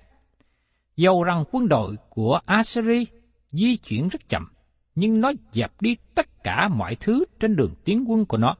Dầu 0.95 1.23
rằng 1.23 1.43
quân 1.51 1.67
đội 1.67 1.95
của 2.09 2.39
Assyri 2.45 3.07
di 3.51 3.77
chuyển 3.77 4.07
rất 4.07 4.29
chậm, 4.29 4.51
nhưng 4.95 5.21
nó 5.21 5.31
dẹp 5.51 5.81
đi 5.81 5.95
tất 6.15 6.43
cả 6.43 6.67
mọi 6.67 6.95
thứ 6.95 7.25
trên 7.39 7.55
đường 7.55 7.73
tiến 7.85 8.05
quân 8.07 8.25
của 8.25 8.37
nó. 8.37 8.55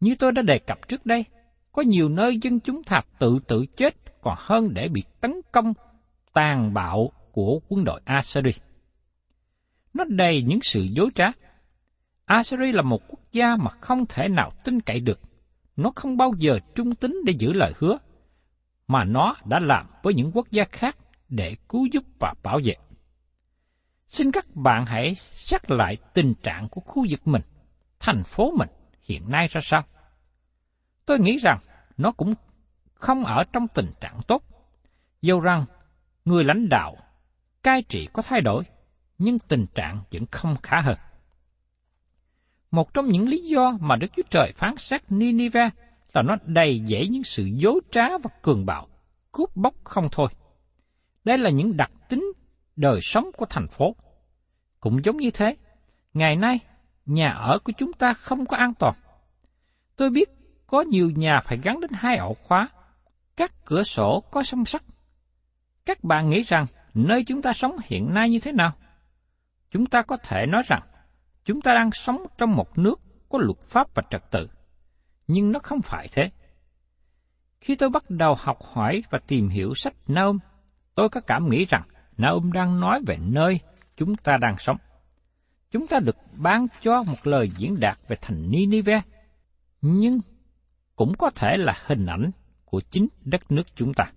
Như 0.00 0.14
tôi 0.18 0.32
đã 0.32 0.42
đề 0.42 0.58
cập 0.58 0.88
trước 0.88 1.06
đây, 1.06 1.24
có 1.72 1.82
nhiều 1.82 2.08
nơi 2.08 2.38
dân 2.42 2.60
chúng 2.60 2.82
thà 2.82 3.00
tự 3.18 3.38
tử 3.48 3.66
chết 3.76 3.94
còn 4.20 4.34
hơn 4.38 4.74
để 4.74 4.88
bị 4.88 5.02
tấn 5.20 5.40
công 5.52 5.72
tàn 6.32 6.74
bạo 6.74 7.10
của 7.32 7.60
quân 7.68 7.84
đội 7.84 8.00
Assyri. 8.04 8.50
Nó 9.94 10.04
đầy 10.08 10.42
những 10.42 10.58
sự 10.62 10.82
dối 10.82 11.10
trá. 11.14 11.24
Assyri 12.24 12.72
là 12.72 12.82
một 12.82 13.02
quốc 13.08 13.20
gia 13.32 13.56
mà 13.56 13.70
không 13.70 14.06
thể 14.08 14.28
nào 14.28 14.52
tin 14.64 14.80
cậy 14.80 15.00
được. 15.00 15.20
Nó 15.76 15.92
không 15.96 16.16
bao 16.16 16.32
giờ 16.38 16.58
trung 16.74 16.94
tín 16.94 17.16
để 17.26 17.32
giữ 17.38 17.52
lời 17.52 17.72
hứa, 17.78 17.98
mà 18.86 19.04
nó 19.04 19.36
đã 19.44 19.58
làm 19.62 19.86
với 20.02 20.14
những 20.14 20.30
quốc 20.34 20.50
gia 20.50 20.64
khác 20.64 20.96
để 21.28 21.56
cứu 21.68 21.86
giúp 21.92 22.04
và 22.20 22.34
bảo 22.42 22.60
vệ. 22.64 22.74
Xin 24.08 24.32
các 24.32 24.46
bạn 24.54 24.86
hãy 24.86 25.14
xác 25.14 25.70
lại 25.70 25.96
tình 26.14 26.34
trạng 26.42 26.68
của 26.68 26.80
khu 26.80 27.06
vực 27.10 27.20
mình, 27.24 27.42
thành 28.00 28.22
phố 28.24 28.50
mình 28.58 28.68
hiện 29.02 29.30
nay 29.30 29.48
ra 29.48 29.60
sao. 29.64 29.84
Tôi 31.06 31.18
nghĩ 31.18 31.38
rằng 31.38 31.58
nó 31.96 32.12
cũng 32.12 32.34
không 32.94 33.24
ở 33.24 33.44
trong 33.52 33.68
tình 33.68 33.90
trạng 34.00 34.20
tốt. 34.26 34.42
Dẫu 35.22 35.40
rằng 35.40 35.64
người 36.24 36.44
lãnh 36.44 36.68
đạo, 36.68 36.96
cai 37.62 37.82
trị 37.82 38.08
có 38.12 38.22
thay 38.22 38.40
đổi, 38.40 38.64
nhưng 39.18 39.38
tình 39.38 39.66
trạng 39.74 40.00
vẫn 40.12 40.26
không 40.30 40.56
khá 40.62 40.80
hơn. 40.80 40.96
Một 42.76 42.94
trong 42.94 43.08
những 43.08 43.28
lý 43.28 43.40
do 43.40 43.78
mà 43.80 43.96
Đức 43.96 44.06
Chúa 44.16 44.22
Trời 44.30 44.52
phán 44.56 44.76
xét 44.76 45.12
Ninive 45.12 45.70
là 46.12 46.22
nó 46.22 46.36
đầy 46.44 46.82
dẫy 46.86 47.08
những 47.08 47.22
sự 47.22 47.44
dối 47.44 47.80
trá 47.90 48.18
và 48.18 48.30
cường 48.42 48.66
bạo, 48.66 48.86
cướp 49.32 49.56
bóc 49.56 49.74
không 49.84 50.08
thôi. 50.12 50.28
Đây 51.24 51.38
là 51.38 51.50
những 51.50 51.76
đặc 51.76 51.90
tính 52.08 52.32
đời 52.76 52.98
sống 53.02 53.30
của 53.36 53.46
thành 53.46 53.68
phố. 53.68 53.96
Cũng 54.80 55.04
giống 55.04 55.16
như 55.16 55.30
thế, 55.30 55.56
ngày 56.14 56.36
nay, 56.36 56.58
nhà 57.06 57.28
ở 57.30 57.58
của 57.58 57.72
chúng 57.78 57.92
ta 57.92 58.12
không 58.12 58.46
có 58.46 58.56
an 58.56 58.74
toàn. 58.74 58.94
Tôi 59.96 60.10
biết 60.10 60.28
có 60.66 60.80
nhiều 60.80 61.10
nhà 61.10 61.40
phải 61.44 61.58
gắn 61.62 61.80
đến 61.80 61.90
hai 61.94 62.16
ổ 62.16 62.34
khóa, 62.34 62.68
các 63.36 63.52
cửa 63.64 63.82
sổ 63.82 64.22
có 64.30 64.42
song 64.42 64.64
sắt. 64.64 64.82
Các 65.86 66.04
bạn 66.04 66.28
nghĩ 66.28 66.42
rằng 66.42 66.66
nơi 66.94 67.24
chúng 67.24 67.42
ta 67.42 67.52
sống 67.52 67.76
hiện 67.84 68.14
nay 68.14 68.30
như 68.30 68.40
thế 68.40 68.52
nào? 68.52 68.72
Chúng 69.70 69.86
ta 69.86 70.02
có 70.02 70.16
thể 70.16 70.46
nói 70.46 70.62
rằng 70.66 70.82
chúng 71.46 71.60
ta 71.60 71.74
đang 71.74 71.90
sống 71.92 72.26
trong 72.38 72.56
một 72.56 72.78
nước 72.78 73.00
có 73.28 73.38
luật 73.38 73.58
pháp 73.60 73.94
và 73.94 74.02
trật 74.10 74.30
tự, 74.30 74.48
nhưng 75.28 75.52
nó 75.52 75.58
không 75.58 75.82
phải 75.82 76.08
thế. 76.12 76.30
Khi 77.60 77.76
tôi 77.76 77.90
bắt 77.90 78.10
đầu 78.10 78.34
học 78.38 78.58
hỏi 78.62 79.02
và 79.10 79.18
tìm 79.26 79.48
hiểu 79.48 79.74
sách 79.74 79.94
Naum, 80.08 80.38
tôi 80.94 81.08
có 81.08 81.20
cảm 81.20 81.48
nghĩ 81.48 81.64
rằng 81.64 81.82
Naum 82.16 82.52
đang 82.52 82.80
nói 82.80 83.00
về 83.06 83.18
nơi 83.20 83.60
chúng 83.96 84.16
ta 84.16 84.36
đang 84.40 84.58
sống. 84.58 84.76
Chúng 85.70 85.86
ta 85.86 85.98
được 85.98 86.16
ban 86.32 86.66
cho 86.80 87.02
một 87.02 87.26
lời 87.26 87.50
diễn 87.58 87.80
đạt 87.80 87.98
về 88.08 88.16
thành 88.20 88.50
Ninive, 88.50 89.02
nhưng 89.80 90.20
cũng 90.96 91.12
có 91.18 91.30
thể 91.30 91.56
là 91.56 91.78
hình 91.86 92.06
ảnh 92.06 92.30
của 92.64 92.80
chính 92.80 93.08
đất 93.24 93.50
nước 93.50 93.66
chúng 93.74 93.94
ta. 93.94 94.12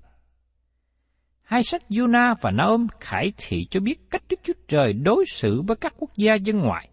Hai 1.41 1.63
sách 1.63 1.83
Yuna 1.97 2.33
và 2.41 2.51
Naum 2.51 2.87
khải 2.99 3.33
thị 3.37 3.67
cho 3.71 3.79
biết 3.79 4.09
cách 4.09 4.23
Đức 4.29 4.39
Chúa 4.43 4.53
Trời 4.67 4.93
đối 4.93 5.25
xử 5.27 5.61
với 5.61 5.75
các 5.75 5.93
quốc 5.97 6.09
gia 6.15 6.35
dân 6.35 6.59
ngoại. 6.59 6.88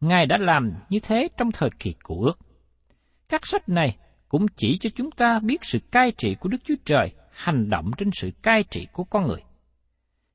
Ngài 0.00 0.26
đã 0.26 0.38
làm 0.38 0.72
như 0.88 1.00
thế 1.00 1.28
trong 1.36 1.52
thời 1.52 1.70
kỳ 1.78 1.94
của 2.02 2.20
ước. 2.24 2.38
Các 3.28 3.46
sách 3.46 3.68
này 3.68 3.96
cũng 4.28 4.46
chỉ 4.56 4.78
cho 4.78 4.90
chúng 4.94 5.10
ta 5.10 5.38
biết 5.42 5.58
sự 5.62 5.78
cai 5.90 6.12
trị 6.12 6.34
của 6.34 6.48
Đức 6.48 6.58
Chúa 6.64 6.74
Trời 6.84 7.12
hành 7.30 7.70
động 7.70 7.90
trên 7.96 8.10
sự 8.12 8.30
cai 8.42 8.62
trị 8.62 8.86
của 8.92 9.04
con 9.04 9.26
người. 9.26 9.42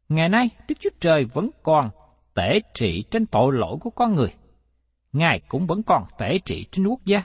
Ngày 0.10 0.29
nay, 0.29 0.50
Đức 0.67 0.75
Chúa 0.79 0.89
Trời 1.00 1.25
vẫn 1.34 1.50
còn 1.63 1.89
tể 2.34 2.60
trị 2.74 3.03
trên 3.12 3.25
tội 3.25 3.53
lỗi 3.53 3.77
của 3.81 3.89
con 3.89 4.15
người. 4.15 4.34
Ngài 5.13 5.39
cũng 5.48 5.67
vẫn 5.67 5.84
còn 5.84 6.03
tể 6.17 6.39
trị 6.45 6.65
trên 6.72 6.88
quốc 6.88 7.05
gia. 7.05 7.24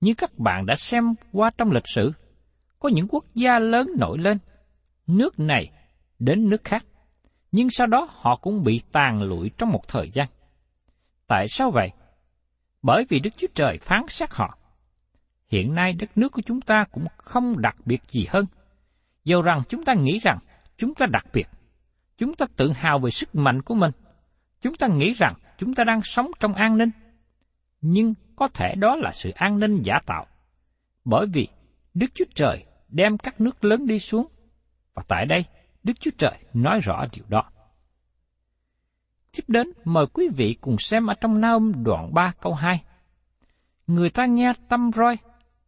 Như 0.00 0.14
các 0.14 0.38
bạn 0.38 0.66
đã 0.66 0.74
xem 0.76 1.14
qua 1.32 1.50
trong 1.58 1.70
lịch 1.70 1.88
sử, 1.94 2.12
có 2.78 2.88
những 2.88 3.08
quốc 3.08 3.24
gia 3.34 3.58
lớn 3.58 3.88
nổi 3.98 4.18
lên, 4.18 4.38
nước 5.06 5.40
này 5.40 5.70
đến 6.18 6.48
nước 6.48 6.64
khác, 6.64 6.84
nhưng 7.52 7.68
sau 7.70 7.86
đó 7.86 8.08
họ 8.10 8.36
cũng 8.36 8.64
bị 8.64 8.80
tàn 8.92 9.22
lụi 9.22 9.50
trong 9.58 9.70
một 9.70 9.88
thời 9.88 10.10
gian. 10.10 10.28
Tại 11.34 11.48
sao 11.48 11.70
vậy? 11.70 11.90
Bởi 12.82 13.06
vì 13.08 13.20
Đức 13.20 13.30
Chúa 13.36 13.46
Trời 13.54 13.78
phán 13.78 14.02
xét 14.08 14.30
họ. 14.32 14.58
Hiện 15.48 15.74
nay 15.74 15.92
đất 15.92 16.18
nước 16.18 16.32
của 16.32 16.42
chúng 16.46 16.60
ta 16.60 16.84
cũng 16.92 17.06
không 17.16 17.60
đặc 17.60 17.76
biệt 17.84 18.02
gì 18.08 18.26
hơn. 18.28 18.46
Dầu 19.24 19.42
rằng 19.42 19.62
chúng 19.68 19.84
ta 19.84 19.94
nghĩ 19.94 20.18
rằng 20.18 20.38
chúng 20.76 20.94
ta 20.94 21.06
đặc 21.06 21.26
biệt, 21.32 21.48
chúng 22.18 22.34
ta 22.34 22.46
tự 22.56 22.72
hào 22.72 22.98
về 22.98 23.10
sức 23.10 23.34
mạnh 23.34 23.62
của 23.62 23.74
mình, 23.74 23.92
chúng 24.60 24.74
ta 24.74 24.86
nghĩ 24.86 25.12
rằng 25.12 25.32
chúng 25.58 25.74
ta 25.74 25.84
đang 25.84 26.02
sống 26.02 26.30
trong 26.40 26.54
an 26.54 26.78
ninh. 26.78 26.90
Nhưng 27.80 28.14
có 28.36 28.48
thể 28.48 28.74
đó 28.74 28.96
là 28.96 29.12
sự 29.12 29.30
an 29.30 29.58
ninh 29.58 29.82
giả 29.82 29.98
tạo. 30.06 30.26
Bởi 31.04 31.26
vì 31.32 31.48
Đức 31.94 32.06
Chúa 32.14 32.24
Trời 32.34 32.64
đem 32.88 33.18
các 33.18 33.40
nước 33.40 33.64
lớn 33.64 33.86
đi 33.86 33.98
xuống. 33.98 34.26
Và 34.94 35.02
tại 35.08 35.26
đây, 35.26 35.44
Đức 35.82 36.00
Chúa 36.00 36.10
Trời 36.18 36.38
nói 36.52 36.80
rõ 36.80 37.04
điều 37.12 37.24
đó. 37.28 37.50
Tiếp 39.34 39.44
đến, 39.48 39.70
mời 39.84 40.06
quý 40.06 40.28
vị 40.36 40.56
cùng 40.60 40.78
xem 40.78 41.06
ở 41.06 41.14
trong 41.14 41.40
Naum 41.40 41.84
đoạn 41.84 42.14
3 42.14 42.32
câu 42.40 42.54
2. 42.54 42.82
Người 43.86 44.10
ta 44.10 44.26
nghe 44.26 44.52
tâm 44.68 44.90
roi, 44.96 45.18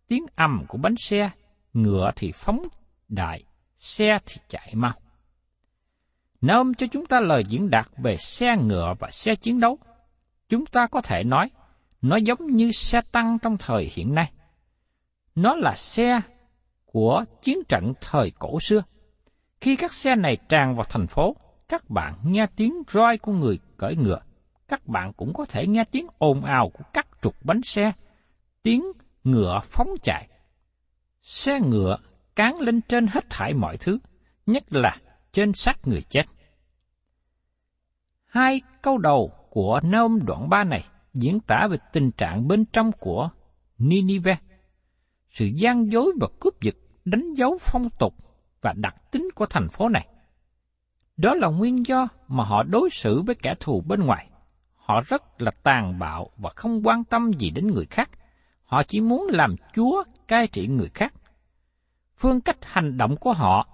tiếng 0.09 0.27
ầm 0.37 0.65
của 0.69 0.79
bánh 0.79 0.97
xe, 0.97 1.31
ngựa 1.73 2.11
thì 2.17 2.33
phóng 2.35 2.63
đại, 3.09 3.43
xe 3.79 4.19
thì 4.27 4.37
chạy 4.49 4.73
mau. 4.75 4.93
Naum 6.41 6.75
cho 6.75 6.87
chúng 6.93 7.07
ta 7.07 7.21
lời 7.21 7.45
diễn 7.49 7.71
đạt 7.71 7.87
về 7.97 8.17
xe 8.17 8.57
ngựa 8.57 8.95
và 8.99 9.11
xe 9.11 9.35
chiến 9.35 9.61
đấu. 9.61 9.79
Chúng 10.49 10.67
ta 10.67 10.87
có 10.87 11.01
thể 11.01 11.25
nói, 11.25 11.51
nó 12.03 12.17
giống 12.17 12.47
như 12.47 12.73
xe 12.73 13.01
tăng 13.13 13.39
trong 13.39 13.57
thời 13.59 13.91
hiện 13.95 14.15
nay. 14.15 14.33
Nó 15.35 15.55
là 15.55 15.75
xe 15.75 16.21
của 16.85 17.25
chiến 17.43 17.59
trận 17.69 17.93
thời 18.01 18.33
cổ 18.39 18.61
xưa. 18.61 18.83
Khi 19.61 19.77
các 19.77 19.93
xe 19.93 20.15
này 20.15 20.37
tràn 20.49 20.75
vào 20.75 20.85
thành 20.89 21.07
phố, 21.07 21.37
các 21.69 21.91
bạn 21.91 22.15
nghe 22.25 22.47
tiếng 22.57 22.83
roi 22.93 23.19
của 23.19 23.33
người 23.33 23.59
cởi 23.77 23.97
ngựa. 23.97 24.21
Các 24.69 24.87
bạn 24.87 25.13
cũng 25.13 25.35
có 25.35 25.45
thể 25.45 25.67
nghe 25.67 25.85
tiếng 25.85 26.07
ồn 26.19 26.45
ào 26.45 26.71
của 26.75 26.85
các 26.93 27.07
trục 27.23 27.35
bánh 27.45 27.63
xe, 27.63 27.93
tiếng 28.63 28.85
ngựa 29.25 29.61
phóng 29.63 29.89
chạy. 30.03 30.29
Xe 31.23 31.61
ngựa 31.61 31.97
cán 32.37 32.61
lên 32.61 32.81
trên 32.89 33.07
hết 33.07 33.31
thải 33.31 33.55
mọi 33.55 33.77
thứ, 33.77 33.99
nhất 34.47 34.65
là 34.71 34.97
trên 35.33 35.53
xác 35.53 35.75
người 35.85 36.03
chết. 36.03 36.23
Hai 38.27 38.61
câu 38.83 38.99
đầu 38.99 39.33
của 39.51 39.81
Naum 39.83 40.19
đoạn 40.27 40.49
3 40.49 40.65
này 40.65 40.85
diễn 41.15 41.41
tả 41.41 41.67
về 41.71 41.77
tình 41.93 42.11
trạng 42.11 42.49
bên 42.49 42.65
trong 42.65 42.93
của 42.93 43.31
Ninive. 43.79 44.37
Sự 45.31 45.47
gian 45.47 45.93
dối 45.93 46.13
và 46.21 46.29
cướp 46.41 46.61
giật 46.61 46.75
đánh 47.05 47.35
dấu 47.35 47.59
phong 47.61 47.91
tục 47.99 48.15
và 48.61 48.73
đặc 48.77 48.95
tính 49.13 49.29
của 49.35 49.47
thành 49.47 49.69
phố 49.69 49.89
này. 49.89 50.09
Đó 51.17 51.35
là 51.35 51.49
nguyên 51.49 51.87
do 51.87 52.09
mà 52.29 52.45
họ 52.45 52.63
đối 52.63 52.91
xử 52.91 53.23
với 53.23 53.35
kẻ 53.35 53.55
thù 53.61 53.81
bên 53.81 54.01
ngoài. 54.01 54.29
Họ 54.77 55.01
rất 55.07 55.43
là 55.43 55.51
tàn 55.63 55.99
bạo 55.99 56.31
và 56.37 56.51
không 56.51 56.87
quan 56.87 57.05
tâm 57.05 57.33
gì 57.33 57.51
đến 57.51 57.67
người 57.67 57.87
khác. 57.87 58.11
Họ 58.65 58.83
chỉ 58.83 59.01
muốn 59.01 59.27
làm 59.31 59.57
chúa 59.75 60.05
cai 60.29 60.47
trị 60.47 60.67
người 60.67 60.89
khác. 60.95 61.15
Phương 62.17 62.41
cách 62.41 62.57
hành 62.63 62.97
động 62.97 63.17
của 63.17 63.33
họ 63.33 63.69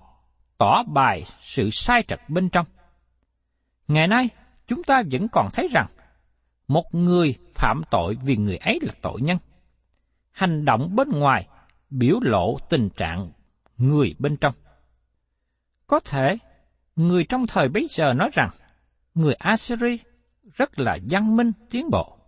tỏ 0.58 0.82
bài 0.82 1.24
sự 1.40 1.70
sai 1.70 2.02
trật 2.02 2.20
bên 2.28 2.48
trong. 2.48 2.66
Ngày 3.88 4.08
nay, 4.08 4.28
chúng 4.66 4.82
ta 4.82 5.02
vẫn 5.10 5.28
còn 5.28 5.48
thấy 5.52 5.68
rằng 5.72 5.86
một 6.68 6.94
người 6.94 7.34
phạm 7.54 7.82
tội 7.90 8.16
vì 8.24 8.36
người 8.36 8.56
ấy 8.56 8.78
là 8.82 8.92
tội 9.02 9.20
nhân. 9.20 9.38
Hành 10.30 10.64
động 10.64 10.96
bên 10.96 11.08
ngoài 11.10 11.48
biểu 11.90 12.18
lộ 12.22 12.56
tình 12.68 12.88
trạng 12.96 13.30
người 13.78 14.14
bên 14.18 14.36
trong. 14.36 14.54
Có 15.86 16.00
thể, 16.00 16.38
người 16.96 17.24
trong 17.24 17.46
thời 17.46 17.68
bấy 17.68 17.86
giờ 17.90 18.12
nói 18.12 18.30
rằng, 18.32 18.50
người 19.14 19.34
Assyri 19.34 19.98
rất 20.54 20.78
là 20.78 20.98
văn 21.10 21.36
minh 21.36 21.52
tiến 21.70 21.90
bộ, 21.90 22.18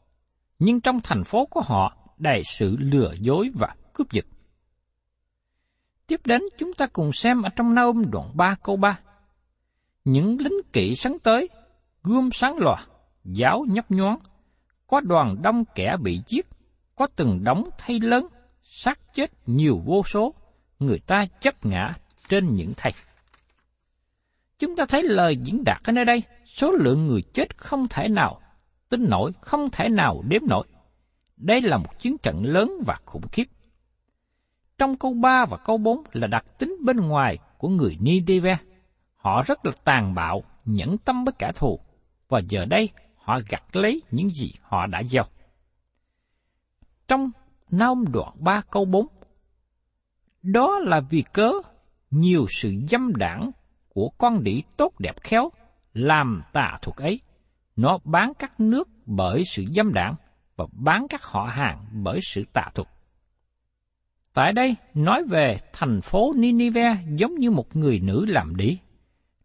nhưng 0.58 0.80
trong 0.80 1.00
thành 1.00 1.24
phố 1.24 1.46
của 1.46 1.60
họ 1.60 1.96
đầy 2.18 2.42
sự 2.44 2.76
lừa 2.78 3.12
dối 3.20 3.50
và 3.54 3.74
cướp 3.92 4.12
giật. 4.12 4.24
Tiếp 6.06 6.20
đến 6.24 6.42
chúng 6.58 6.72
ta 6.72 6.86
cùng 6.86 7.12
xem 7.12 7.42
ở 7.42 7.48
trong 7.56 7.74
Naum 7.74 8.10
đoạn 8.10 8.30
3 8.34 8.56
câu 8.62 8.76
3. 8.76 8.98
Những 10.04 10.36
lính 10.40 10.60
kỵ 10.72 10.94
sắn 10.94 11.18
tới, 11.18 11.48
gươm 12.02 12.30
sáng 12.32 12.56
lòa, 12.58 12.86
giáo 13.24 13.64
nhấp 13.68 13.90
nhoáng, 13.90 14.18
có 14.86 15.00
đoàn 15.00 15.36
đông 15.42 15.64
kẻ 15.74 15.96
bị 16.02 16.20
giết, 16.26 16.46
có 16.96 17.06
từng 17.16 17.44
đóng 17.44 17.64
thay 17.78 18.00
lớn, 18.00 18.26
xác 18.62 19.14
chết 19.14 19.30
nhiều 19.46 19.82
vô 19.84 20.02
số, 20.02 20.34
người 20.78 20.98
ta 20.98 21.26
chấp 21.40 21.66
ngã 21.66 21.90
trên 22.28 22.56
những 22.56 22.72
thay. 22.76 22.92
Chúng 24.58 24.76
ta 24.76 24.84
thấy 24.88 25.02
lời 25.02 25.36
diễn 25.36 25.64
đạt 25.64 25.82
ở 25.84 25.92
nơi 25.92 26.04
đây, 26.04 26.22
số 26.44 26.70
lượng 26.70 27.06
người 27.06 27.22
chết 27.22 27.56
không 27.56 27.88
thể 27.88 28.08
nào 28.08 28.40
tính 28.88 29.06
nổi, 29.08 29.32
không 29.40 29.70
thể 29.70 29.88
nào 29.88 30.22
đếm 30.28 30.42
nổi. 30.48 30.66
Đây 31.36 31.60
là 31.60 31.76
một 31.78 31.98
chiến 31.98 32.18
trận 32.18 32.44
lớn 32.44 32.72
và 32.86 32.98
khủng 33.04 33.28
khiếp. 33.32 33.44
Trong 34.78 34.96
câu 34.96 35.14
3 35.14 35.44
và 35.44 35.56
câu 35.56 35.78
4 35.78 36.02
là 36.12 36.26
đặc 36.26 36.44
tính 36.58 36.76
bên 36.84 36.96
ngoài 36.96 37.38
của 37.58 37.68
người 37.68 37.96
Nineveh. 38.00 38.58
Họ 39.16 39.42
rất 39.42 39.66
là 39.66 39.72
tàn 39.84 40.14
bạo, 40.14 40.42
nhẫn 40.64 40.98
tâm 40.98 41.24
với 41.24 41.34
kẻ 41.38 41.52
thù, 41.54 41.80
và 42.28 42.38
giờ 42.48 42.64
đây 42.64 42.88
họ 43.16 43.40
gặt 43.48 43.76
lấy 43.76 44.02
những 44.10 44.30
gì 44.30 44.52
họ 44.62 44.86
đã 44.86 45.02
gieo. 45.02 45.24
Trong 47.08 47.30
Naum 47.70 48.04
đoạn 48.12 48.32
3 48.38 48.60
câu 48.70 48.84
4 48.84 49.06
Đó 50.42 50.78
là 50.78 51.00
vì 51.00 51.24
cớ 51.32 51.52
nhiều 52.10 52.46
sự 52.50 52.74
dâm 52.88 53.16
đảng 53.16 53.50
của 53.94 54.08
con 54.18 54.42
đĩ 54.42 54.62
tốt 54.76 54.92
đẹp 54.98 55.20
khéo 55.20 55.50
làm 55.94 56.42
tà 56.52 56.78
thuật 56.82 56.96
ấy. 56.96 57.20
Nó 57.76 57.98
bán 58.04 58.32
các 58.38 58.60
nước 58.60 58.88
bởi 59.06 59.42
sự 59.44 59.64
dâm 59.64 59.92
đảng 59.92 60.14
và 60.56 60.66
bán 60.72 61.06
các 61.10 61.22
họ 61.22 61.44
hàng 61.44 61.86
bởi 61.92 62.20
sự 62.22 62.44
tà 62.52 62.70
thuật. 62.74 62.88
Tại 64.34 64.52
đây 64.52 64.76
nói 64.94 65.24
về 65.24 65.58
thành 65.72 66.00
phố 66.00 66.32
Ninive 66.36 66.96
giống 67.16 67.34
như 67.34 67.50
một 67.50 67.76
người 67.76 68.00
nữ 68.00 68.24
làm 68.28 68.56
đĩ. 68.56 68.78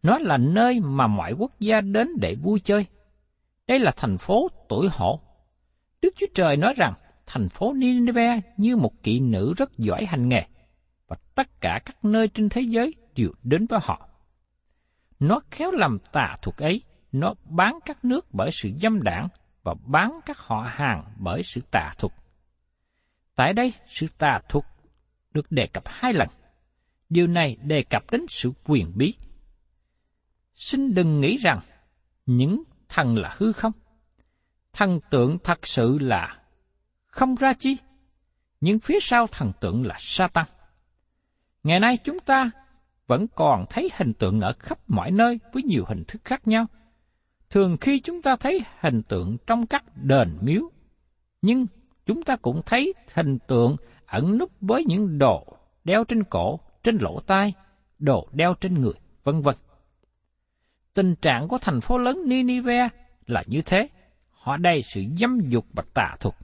Nó 0.02 0.18
là 0.18 0.36
nơi 0.36 0.80
mà 0.80 1.06
mọi 1.06 1.32
quốc 1.32 1.52
gia 1.60 1.80
đến 1.80 2.08
để 2.20 2.34
vui 2.34 2.60
chơi. 2.60 2.86
Đây 3.66 3.78
là 3.78 3.92
thành 3.96 4.18
phố 4.18 4.48
tuổi 4.68 4.88
hổ. 4.92 5.20
Đức 6.02 6.14
Chúa 6.16 6.26
Trời 6.34 6.56
nói 6.56 6.74
rằng 6.76 6.94
thành 7.26 7.48
phố 7.48 7.72
Nineveh 7.72 8.44
như 8.56 8.76
một 8.76 9.02
kỵ 9.02 9.20
nữ 9.20 9.54
rất 9.56 9.78
giỏi 9.78 10.04
hành 10.04 10.28
nghề, 10.28 10.42
và 11.08 11.16
tất 11.34 11.60
cả 11.60 11.80
các 11.84 12.04
nơi 12.04 12.28
trên 12.28 12.48
thế 12.48 12.60
giới 12.60 12.94
đều 13.16 13.30
đến 13.42 13.66
với 13.66 13.80
họ. 13.82 14.09
Nó 15.20 15.40
khéo 15.50 15.70
làm 15.70 15.98
tà 16.12 16.36
thuật 16.42 16.56
ấy, 16.56 16.82
nó 17.12 17.34
bán 17.44 17.78
các 17.84 18.04
nước 18.04 18.26
bởi 18.32 18.50
sự 18.52 18.70
dâm 18.82 19.02
đảng 19.02 19.28
và 19.62 19.74
bán 19.86 20.20
các 20.26 20.38
họ 20.38 20.66
hàng 20.68 21.04
bởi 21.16 21.42
sự 21.42 21.60
tà 21.70 21.92
thuật. 21.98 22.12
Tại 23.34 23.52
đây, 23.52 23.72
sự 23.86 24.06
tà 24.18 24.40
thuật 24.48 24.64
được 25.32 25.52
đề 25.52 25.66
cập 25.66 25.84
hai 25.86 26.12
lần. 26.12 26.28
Điều 27.08 27.26
này 27.26 27.56
đề 27.62 27.82
cập 27.82 28.10
đến 28.10 28.26
sự 28.28 28.52
quyền 28.64 28.92
bí. 28.94 29.14
Xin 30.54 30.94
đừng 30.94 31.20
nghĩ 31.20 31.36
rằng 31.36 31.60
những 32.26 32.62
thần 32.88 33.16
là 33.16 33.34
hư 33.36 33.52
không. 33.52 33.72
Thần 34.72 35.00
tượng 35.10 35.38
thật 35.44 35.66
sự 35.66 35.98
là 35.98 36.42
không 37.06 37.34
ra 37.34 37.52
chi, 37.52 37.76
nhưng 38.60 38.78
phía 38.78 38.98
sau 39.00 39.26
thần 39.26 39.52
tượng 39.60 39.86
là 39.86 39.94
Satan. 39.98 40.46
Ngày 41.62 41.80
nay 41.80 41.98
chúng 42.04 42.18
ta 42.18 42.50
vẫn 43.10 43.26
còn 43.34 43.64
thấy 43.70 43.90
hình 43.96 44.12
tượng 44.14 44.40
ở 44.40 44.52
khắp 44.58 44.78
mọi 44.86 45.10
nơi 45.10 45.38
với 45.52 45.62
nhiều 45.62 45.84
hình 45.88 46.04
thức 46.08 46.22
khác 46.24 46.48
nhau. 46.48 46.66
Thường 47.50 47.76
khi 47.80 48.00
chúng 48.00 48.22
ta 48.22 48.36
thấy 48.40 48.60
hình 48.80 49.02
tượng 49.02 49.36
trong 49.46 49.66
các 49.66 49.84
đền 49.94 50.38
miếu, 50.40 50.62
nhưng 51.42 51.66
chúng 52.06 52.22
ta 52.22 52.36
cũng 52.36 52.62
thấy 52.66 52.94
hình 53.14 53.38
tượng 53.38 53.76
ẩn 54.06 54.38
núp 54.38 54.50
với 54.60 54.84
những 54.86 55.18
đồ 55.18 55.56
đeo 55.84 56.04
trên 56.04 56.24
cổ, 56.24 56.60
trên 56.82 56.98
lỗ 57.00 57.20
tai, 57.20 57.52
đồ 57.98 58.28
đeo 58.32 58.54
trên 58.60 58.74
người, 58.74 58.94
vân 59.24 59.40
vân. 59.40 59.54
Tình 60.94 61.14
trạng 61.14 61.48
của 61.48 61.58
thành 61.58 61.80
phố 61.80 61.98
lớn 61.98 62.22
Ninive 62.26 62.88
là 63.26 63.42
như 63.46 63.62
thế, 63.66 63.88
họ 64.30 64.56
đầy 64.56 64.82
sự 64.82 65.02
dâm 65.16 65.38
dục 65.48 65.66
và 65.72 65.82
tà 65.94 66.16
thuật. 66.20 66.34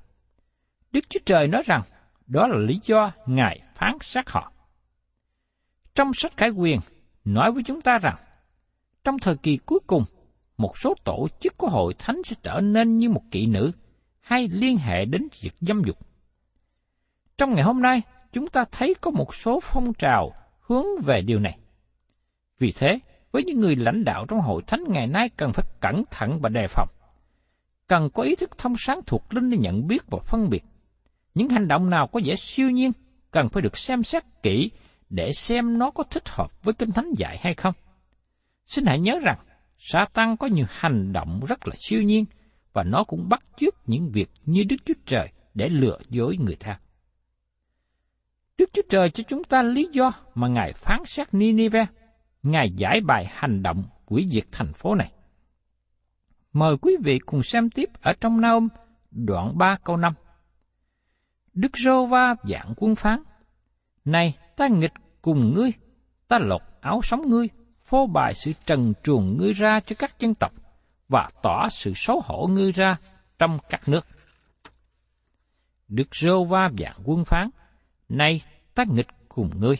Đức 0.92 1.04
Chúa 1.08 1.20
Trời 1.26 1.48
nói 1.48 1.62
rằng 1.66 1.82
đó 2.26 2.46
là 2.46 2.56
lý 2.56 2.80
do 2.84 3.12
Ngài 3.26 3.60
phán 3.74 3.96
xét 4.00 4.30
họ. 4.30 4.52
Trong 5.96 6.14
sách 6.14 6.36
Khải 6.36 6.50
Quyền 6.50 6.80
nói 7.24 7.52
với 7.52 7.62
chúng 7.62 7.80
ta 7.80 7.98
rằng 7.98 8.16
trong 9.04 9.18
thời 9.18 9.36
kỳ 9.36 9.56
cuối 9.56 9.78
cùng, 9.86 10.04
một 10.58 10.78
số 10.78 10.94
tổ 11.04 11.28
chức 11.40 11.58
của 11.58 11.68
hội 11.68 11.94
thánh 11.98 12.22
sẽ 12.24 12.36
trở 12.42 12.60
nên 12.60 12.98
như 12.98 13.10
một 13.10 13.22
kỵ 13.30 13.46
nữ 13.46 13.72
hay 14.20 14.48
liên 14.48 14.76
hệ 14.76 15.04
đến 15.04 15.28
việc 15.40 15.54
dâm 15.60 15.82
dục. 15.84 15.96
Trong 17.38 17.54
ngày 17.54 17.62
hôm 17.62 17.82
nay, 17.82 18.02
chúng 18.32 18.46
ta 18.46 18.64
thấy 18.72 18.94
có 19.00 19.10
một 19.10 19.34
số 19.34 19.60
phong 19.62 19.94
trào 19.94 20.32
hướng 20.60 20.86
về 21.04 21.22
điều 21.22 21.38
này. 21.38 21.58
Vì 22.58 22.72
thế, 22.72 22.98
với 23.32 23.44
những 23.44 23.60
người 23.60 23.76
lãnh 23.76 24.04
đạo 24.04 24.26
trong 24.28 24.40
hội 24.40 24.62
thánh 24.66 24.84
ngày 24.88 25.06
nay 25.06 25.28
cần 25.28 25.52
phải 25.52 25.64
cẩn 25.80 26.02
thận 26.10 26.40
và 26.40 26.48
đề 26.48 26.66
phòng. 26.68 26.88
cần 27.86 28.10
có 28.10 28.22
ý 28.22 28.36
thức 28.36 28.58
thông 28.58 28.74
sáng 28.78 29.00
thuộc 29.06 29.34
linh 29.34 29.50
để 29.50 29.56
nhận 29.56 29.86
biết 29.86 30.02
và 30.06 30.18
phân 30.24 30.50
biệt. 30.50 30.64
Những 31.34 31.48
hành 31.48 31.68
động 31.68 31.90
nào 31.90 32.06
có 32.06 32.20
vẻ 32.24 32.34
siêu 32.34 32.70
nhiên 32.70 32.92
cần 33.30 33.48
phải 33.48 33.62
được 33.62 33.76
xem 33.76 34.02
xét 34.02 34.24
kỹ 34.42 34.70
để 35.10 35.32
xem 35.32 35.78
nó 35.78 35.90
có 35.90 36.04
thích 36.04 36.28
hợp 36.28 36.62
với 36.62 36.74
Kinh 36.74 36.92
Thánh 36.92 37.12
dạy 37.16 37.38
hay 37.40 37.54
không. 37.54 37.74
Xin 38.66 38.86
hãy 38.86 38.98
nhớ 38.98 39.18
rằng, 39.22 39.38
Satan 39.78 40.36
có 40.36 40.46
nhiều 40.46 40.66
hành 40.68 41.12
động 41.12 41.40
rất 41.48 41.66
là 41.66 41.74
siêu 41.76 42.02
nhiên 42.02 42.24
và 42.72 42.82
nó 42.82 43.04
cũng 43.04 43.28
bắt 43.28 43.44
chước 43.56 43.74
những 43.86 44.10
việc 44.10 44.30
như 44.46 44.64
Đức 44.68 44.76
Chúa 44.84 44.94
Trời 45.06 45.32
để 45.54 45.68
lừa 45.68 45.98
dối 46.08 46.36
người 46.40 46.56
ta. 46.56 46.80
Đức 48.58 48.70
Chúa 48.72 48.82
Trời 48.88 49.10
cho 49.10 49.24
chúng 49.28 49.44
ta 49.44 49.62
lý 49.62 49.88
do 49.92 50.12
mà 50.34 50.48
Ngài 50.48 50.72
phán 50.72 51.04
xét 51.04 51.34
Ninive. 51.34 51.86
Ngài 52.42 52.70
giải 52.76 53.00
bài 53.06 53.26
hành 53.30 53.62
động 53.62 53.84
quỷ 54.06 54.28
diệt 54.30 54.44
thành 54.52 54.72
phố 54.72 54.94
này. 54.94 55.12
Mời 56.52 56.76
quý 56.76 56.96
vị 57.04 57.18
cùng 57.18 57.42
xem 57.42 57.70
tiếp 57.70 57.90
ở 58.02 58.12
trong 58.20 58.40
Naum 58.40 58.68
đoạn 59.10 59.58
3 59.58 59.76
câu 59.84 59.96
5. 59.96 60.14
Đức 61.54 61.76
Rô 61.84 62.06
Va 62.06 62.34
dạng 62.42 62.74
quân 62.76 62.94
phán, 62.94 63.22
này 64.06 64.36
ta 64.56 64.68
nghịch 64.68 64.92
cùng 65.22 65.54
ngươi, 65.54 65.72
ta 66.28 66.38
lột 66.38 66.62
áo 66.80 67.00
sống 67.02 67.30
ngươi, 67.30 67.48
phô 67.84 68.06
bày 68.06 68.34
sự 68.34 68.52
trần 68.66 68.92
truồng 69.02 69.36
ngươi 69.36 69.52
ra 69.52 69.80
cho 69.80 69.96
các 69.98 70.20
dân 70.20 70.34
tộc, 70.34 70.52
và 71.08 71.30
tỏ 71.42 71.68
sự 71.70 71.92
xấu 71.94 72.20
hổ 72.24 72.46
ngươi 72.46 72.72
ra 72.72 72.96
trong 73.38 73.58
các 73.68 73.88
nước. 73.88 74.06
Đức 75.88 76.14
Rô 76.14 76.44
Va 76.44 76.70
dạng 76.78 76.96
quân 77.04 77.24
phán, 77.24 77.50
Này 78.08 78.40
ta 78.74 78.84
nghịch 78.88 79.08
cùng 79.28 79.50
ngươi. 79.60 79.76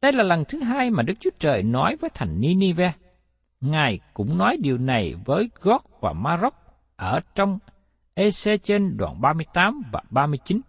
Đây 0.00 0.12
là 0.12 0.24
lần 0.24 0.44
thứ 0.48 0.60
hai 0.60 0.90
mà 0.90 1.02
Đức 1.02 1.14
Chúa 1.20 1.30
Trời 1.38 1.62
nói 1.62 1.96
với 1.96 2.10
thành 2.14 2.40
Ninive. 2.40 2.92
Ngài 3.60 4.00
cũng 4.14 4.38
nói 4.38 4.56
điều 4.60 4.78
này 4.78 5.14
với 5.24 5.50
Gót 5.60 6.00
và 6.00 6.12
Maroc 6.12 6.54
ở 6.96 7.20
trong 7.34 7.58
EC 8.14 8.62
trên 8.62 8.96
đoạn 8.96 9.20
38 9.20 9.82
và 9.92 10.02
39. 10.10 10.60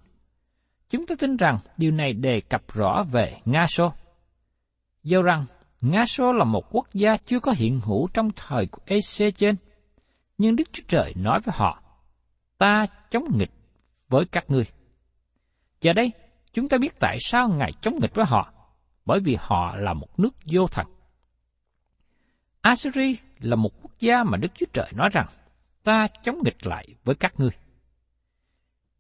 Chúng 0.94 1.06
ta 1.06 1.16
tin 1.20 1.38
rằng 1.38 1.60
điều 1.78 1.92
này 1.92 2.14
đề 2.14 2.42
cập 2.42 2.74
rõ 2.74 3.04
về 3.12 3.38
Nga 3.46 3.66
Sô. 3.68 3.94
Do 5.04 5.22
rằng 5.22 5.46
Nga 5.82 6.06
Sô 6.06 6.32
là 6.32 6.44
một 6.44 6.64
quốc 6.72 6.88
gia 6.94 7.18
chưa 7.18 7.40
có 7.40 7.54
hiện 7.58 7.80
hữu 7.80 8.08
trong 8.14 8.30
thời 8.36 8.66
của 8.66 8.82
EC 8.86 9.36
trên, 9.36 9.56
nhưng 10.38 10.56
Đức 10.56 10.64
Chúa 10.72 10.84
Trời 10.88 11.14
nói 11.18 11.40
với 11.46 11.56
họ, 11.58 11.84
ta 12.58 12.86
chống 13.12 13.24
nghịch 13.38 13.52
với 14.10 14.26
các 14.26 14.46
ngươi. 14.48 14.64
Giờ 15.82 15.94
đây, 15.94 16.12
chúng 16.54 16.70
ta 16.70 16.78
biết 16.78 17.00
tại 17.00 17.18
sao 17.20 17.50
Ngài 17.50 17.72
chống 17.82 17.96
nghịch 18.02 18.16
với 18.16 18.26
họ, 18.28 18.54
bởi 19.06 19.20
vì 19.20 19.38
họ 19.40 19.76
là 19.76 19.94
một 19.94 20.20
nước 20.20 20.36
vô 20.46 20.68
thần. 20.68 20.86
Assyri 22.62 23.18
là 23.40 23.56
một 23.56 23.72
quốc 23.82 23.92
gia 24.00 24.24
mà 24.24 24.38
Đức 24.38 24.52
Chúa 24.56 24.66
Trời 24.74 24.92
nói 24.96 25.10
rằng, 25.14 25.28
ta 25.84 26.08
chống 26.24 26.38
nghịch 26.46 26.68
lại 26.68 26.88
với 27.04 27.16
các 27.16 27.34
ngươi. 27.40 27.52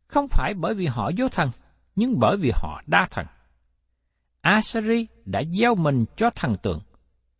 Không 0.08 0.27
phải 0.27 0.53
bởi 0.53 0.73
vì 0.73 0.88
họ 0.88 1.12
vô 1.17 1.29
thần, 1.29 1.49
nhưng 1.95 2.19
bởi 2.19 2.38
vì 2.38 2.51
họ 2.56 2.82
đa 2.88 3.08
thần. 3.12 3.25
Asari 4.41 5.08
đã 5.25 5.39
giao 5.39 5.75
mình 5.75 6.06
cho 6.15 6.29
thần 6.29 6.53
tượng. 6.63 6.79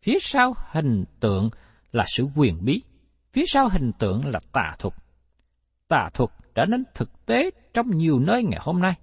Phía 0.02 0.18
sau 0.20 0.54
hình 0.72 1.04
tượng 1.20 1.50
là 1.92 2.04
sự 2.06 2.28
quyền 2.36 2.64
bí, 2.64 2.82
phía 3.32 3.44
sau 3.46 3.68
hình 3.68 3.92
tượng 3.98 4.26
là 4.26 4.40
tà 4.52 4.76
thuật. 4.78 4.94
Tà 5.88 6.10
thuật 6.14 6.30
trở 6.54 6.64
nên 6.64 6.84
thực 6.94 7.26
tế 7.26 7.50
trong 7.74 7.96
nhiều 7.96 8.18
nơi 8.18 8.42
ngày 8.42 8.60
hôm 8.62 8.80
nay. 8.80 8.94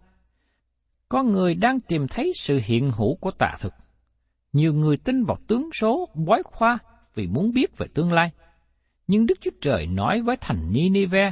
Có 1.09 1.23
người 1.23 1.55
đang 1.55 1.79
tìm 1.79 2.07
thấy 2.07 2.31
sự 2.35 2.59
hiện 2.63 2.91
hữu 2.91 3.15
của 3.15 3.31
tà 3.31 3.55
thuật. 3.59 3.73
Nhiều 4.53 4.73
người 4.73 4.97
tin 4.97 5.23
vào 5.23 5.37
tướng 5.47 5.69
số, 5.73 6.09
bói 6.13 6.43
khoa 6.43 6.77
vì 7.15 7.27
muốn 7.27 7.51
biết 7.53 7.77
về 7.77 7.87
tương 7.93 8.13
lai. 8.13 8.31
Nhưng 9.07 9.25
Đức 9.25 9.37
Chúa 9.41 9.51
Trời 9.61 9.87
nói 9.87 10.21
với 10.21 10.37
thành 10.41 10.73
Ninive 10.73 11.31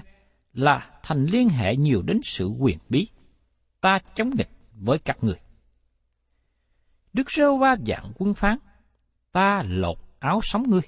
là 0.53 0.89
thành 1.03 1.25
liên 1.25 1.49
hệ 1.49 1.75
nhiều 1.75 2.01
đến 2.01 2.19
sự 2.23 2.47
quyền 2.47 2.77
bí. 2.89 3.07
Ta 3.81 3.99
chống 4.15 4.29
nghịch 4.35 4.49
với 4.73 4.99
các 4.99 5.17
người. 5.21 5.39
Đức 7.13 7.31
Rêu 7.31 7.57
Va 7.57 7.75
dạng 7.87 8.11
quân 8.17 8.33
phán, 8.33 8.57
ta 9.31 9.63
lột 9.65 9.97
áo 10.19 10.39
sống 10.43 10.69
ngươi. 10.69 10.81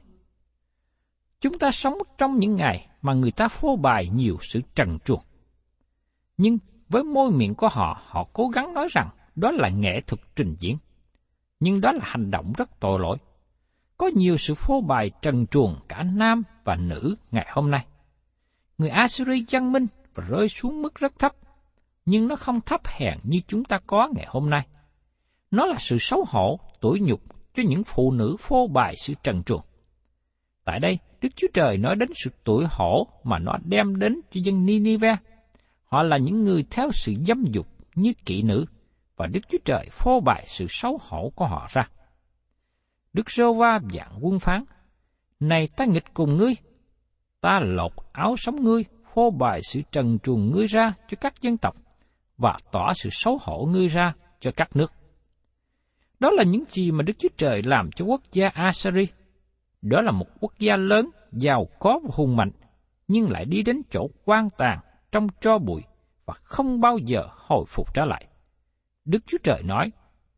Chúng 1.39 1.59
ta 1.59 1.71
sống 1.71 1.97
trong 2.17 2.39
những 2.39 2.55
ngày 2.55 2.87
mà 3.01 3.13
người 3.13 3.31
ta 3.31 3.47
phô 3.47 3.75
bày 3.75 4.09
nhiều 4.09 4.37
sự 4.41 4.61
trần 4.75 4.99
truồng. 5.05 5.21
Nhưng 6.37 6.57
với 6.89 7.03
môi 7.03 7.31
miệng 7.31 7.55
của 7.55 7.67
họ, 7.71 8.01
họ 8.05 8.27
cố 8.33 8.47
gắng 8.47 8.73
nói 8.73 8.87
rằng 8.91 9.09
đó 9.35 9.51
là 9.51 9.69
nghệ 9.69 10.01
thuật 10.07 10.21
trình 10.35 10.55
diễn. 10.59 10.77
Nhưng 11.59 11.81
đó 11.81 11.91
là 11.91 12.01
hành 12.03 12.31
động 12.31 12.53
rất 12.57 12.79
tội 12.79 12.99
lỗi. 12.99 13.17
Có 13.97 14.07
nhiều 14.15 14.37
sự 14.37 14.55
phô 14.55 14.81
bày 14.81 15.11
trần 15.21 15.47
truồng 15.47 15.79
cả 15.87 16.03
nam 16.03 16.43
và 16.63 16.75
nữ 16.75 17.15
ngày 17.31 17.47
hôm 17.53 17.71
nay. 17.71 17.85
Người 18.77 18.89
Assyri 18.89 19.45
văn 19.51 19.71
minh 19.71 19.87
và 20.15 20.23
rơi 20.27 20.49
xuống 20.49 20.81
mức 20.81 20.95
rất 20.95 21.19
thấp, 21.19 21.35
nhưng 22.05 22.27
nó 22.27 22.35
không 22.35 22.61
thấp 22.61 22.81
hèn 22.85 23.19
như 23.23 23.39
chúng 23.47 23.63
ta 23.63 23.79
có 23.87 24.09
ngày 24.15 24.25
hôm 24.29 24.49
nay. 24.49 24.67
Nó 25.51 25.65
là 25.65 25.75
sự 25.79 25.97
xấu 25.99 26.25
hổ, 26.27 26.59
tủi 26.81 26.99
nhục 26.99 27.21
cho 27.53 27.63
những 27.67 27.83
phụ 27.83 28.11
nữ 28.11 28.35
phô 28.39 28.67
bày 28.67 28.95
sự 28.97 29.13
trần 29.23 29.43
truồng. 29.43 29.61
Tại 30.65 30.79
đây, 30.79 30.99
Đức 31.21 31.29
Chúa 31.35 31.47
Trời 31.53 31.77
nói 31.77 31.95
đến 31.95 32.09
sự 32.15 32.29
tủi 32.43 32.65
hổ 32.69 33.07
mà 33.23 33.39
nó 33.39 33.53
đem 33.63 33.99
đến 33.99 34.21
cho 34.31 34.41
dân 34.43 34.65
Ninive. 34.65 35.15
Họ 35.83 36.03
là 36.03 36.17
những 36.17 36.43
người 36.43 36.65
theo 36.71 36.91
sự 36.91 37.13
dâm 37.27 37.43
dục 37.45 37.67
như 37.95 38.13
kỵ 38.25 38.41
nữ, 38.41 38.65
và 39.17 39.27
Đức 39.27 39.39
Chúa 39.49 39.57
Trời 39.65 39.87
phô 39.91 40.19
bày 40.19 40.43
sự 40.47 40.65
xấu 40.69 40.99
hổ 41.01 41.31
của 41.35 41.45
họ 41.45 41.67
ra. 41.69 41.89
Đức 43.13 43.31
Rô 43.31 43.53
Va 43.53 43.79
dạng 43.93 44.17
quân 44.21 44.39
phán, 44.39 44.63
Này 45.39 45.67
ta 45.67 45.85
nghịch 45.85 46.13
cùng 46.13 46.37
ngươi, 46.37 46.53
ta 47.41 47.59
lột 47.63 47.91
áo 48.11 48.35
sống 48.37 48.63
ngươi, 48.63 48.85
phô 49.13 49.31
bày 49.31 49.59
sự 49.63 49.81
trần 49.91 50.19
truồng 50.19 50.51
ngươi 50.51 50.67
ra 50.67 50.93
cho 51.09 51.17
các 51.21 51.41
dân 51.41 51.57
tộc, 51.57 51.75
và 52.41 52.57
tỏ 52.71 52.93
sự 52.93 53.09
xấu 53.11 53.37
hổ 53.41 53.67
ngươi 53.71 53.87
ra 53.87 54.13
cho 54.39 54.51
các 54.51 54.75
nước. 54.75 54.93
Đó 56.19 56.31
là 56.31 56.43
những 56.43 56.63
gì 56.69 56.91
mà 56.91 57.03
Đức 57.03 57.13
Chúa 57.19 57.29
Trời 57.37 57.61
làm 57.63 57.91
cho 57.91 58.05
quốc 58.05 58.21
gia 58.31 58.47
Assyri. 58.47 59.07
Đó 59.81 60.01
là 60.01 60.11
một 60.11 60.25
quốc 60.39 60.53
gia 60.59 60.75
lớn, 60.75 61.09
giàu 61.31 61.67
có 61.79 61.99
và 62.03 62.09
hùng 62.13 62.35
mạnh, 62.35 62.51
nhưng 63.07 63.29
lại 63.29 63.45
đi 63.45 63.63
đến 63.63 63.81
chỗ 63.89 64.07
quan 64.25 64.49
tàn 64.57 64.79
trong 65.11 65.27
tro 65.41 65.57
bụi 65.57 65.81
và 66.25 66.33
không 66.43 66.81
bao 66.81 66.97
giờ 66.97 67.27
hồi 67.29 67.65
phục 67.67 67.93
trở 67.93 68.05
lại. 68.05 68.25
Đức 69.05 69.19
Chúa 69.27 69.37
Trời 69.43 69.63
nói, 69.63 69.91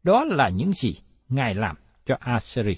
đó 0.04 0.24
là 0.24 0.50
những 0.50 0.74
gì 0.74 0.96
Ngài 1.30 1.54
làm 1.54 1.76
cho 2.06 2.16
Assyri. 2.20 2.76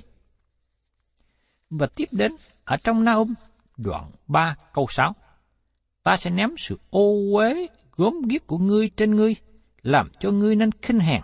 Và 1.69 1.87
tiếp 1.95 2.09
đến 2.11 2.31
ở 2.63 2.77
trong 2.77 3.03
Naum 3.03 3.33
đoạn 3.77 4.11
3 4.27 4.55
câu 4.73 4.87
6. 4.89 5.15
Ta 6.03 6.17
sẽ 6.17 6.29
ném 6.29 6.49
sự 6.57 6.79
ô 6.89 7.13
uế 7.33 7.67
gốm 7.97 8.21
ghiếc 8.29 8.47
của 8.47 8.57
ngươi 8.57 8.89
trên 8.89 9.15
ngươi, 9.15 9.35
làm 9.81 10.09
cho 10.19 10.31
ngươi 10.31 10.55
nên 10.55 10.71
khinh 10.81 10.99
hèn, 10.99 11.21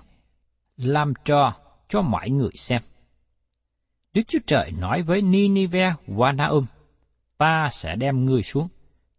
làm 0.77 1.13
trò 1.25 1.53
cho 1.89 2.01
mọi 2.01 2.29
người 2.29 2.51
xem. 2.53 2.81
Đức 4.13 4.21
Chúa 4.27 4.39
Trời 4.47 4.71
nói 4.79 5.01
với 5.01 5.21
Ninive 5.21 5.93
và 6.07 6.31
Naum, 6.31 6.65
ta 7.38 7.69
sẽ 7.71 7.95
đem 7.95 8.25
ngươi 8.25 8.43
xuống, 8.43 8.67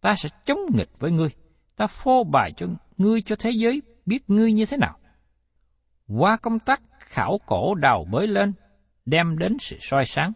ta 0.01 0.15
sẽ 0.15 0.29
chống 0.45 0.59
nghịch 0.73 0.89
với 0.99 1.11
ngươi, 1.11 1.29
ta 1.75 1.87
phô 1.87 2.23
bày 2.23 2.51
cho 2.57 2.67
ngươi 2.97 3.21
cho 3.21 3.35
thế 3.35 3.51
giới 3.51 3.81
biết 4.05 4.29
ngươi 4.29 4.53
như 4.53 4.65
thế 4.65 4.77
nào. 4.77 4.99
Qua 6.07 6.37
công 6.37 6.59
tác 6.59 6.81
khảo 6.99 7.39
cổ 7.45 7.75
đào 7.75 8.05
bới 8.11 8.27
lên, 8.27 8.53
đem 9.05 9.37
đến 9.37 9.57
sự 9.59 9.77
soi 9.81 10.05
sáng. 10.05 10.33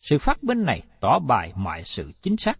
Sự 0.00 0.18
phát 0.18 0.44
minh 0.44 0.64
này 0.64 0.82
tỏ 1.00 1.18
bài 1.18 1.52
mọi 1.56 1.82
sự 1.84 2.12
chính 2.22 2.36
xác. 2.36 2.58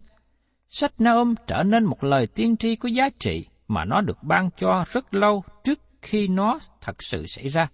Sách 0.69 1.01
Naum 1.01 1.35
trở 1.47 1.63
nên 1.63 1.83
một 1.83 2.03
lời 2.03 2.27
tiên 2.27 2.57
tri 2.57 2.75
có 2.75 2.89
giá 2.89 3.09
trị 3.19 3.47
mà 3.67 3.85
nó 3.85 4.01
được 4.01 4.23
ban 4.23 4.49
cho 4.57 4.85
rất 4.91 5.13
lâu 5.13 5.43
trước 5.63 5.79
khi 6.01 6.27
nó 6.27 6.59
thật 6.81 7.03
sự 7.03 7.25
xảy 7.25 7.47
ra. 7.47 7.67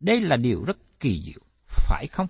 Đây 0.00 0.20
là 0.20 0.36
điều 0.36 0.64
rất 0.64 0.76
kỳ 1.00 1.22
diệu, 1.26 1.40
phải 1.66 2.06
không? 2.06 2.26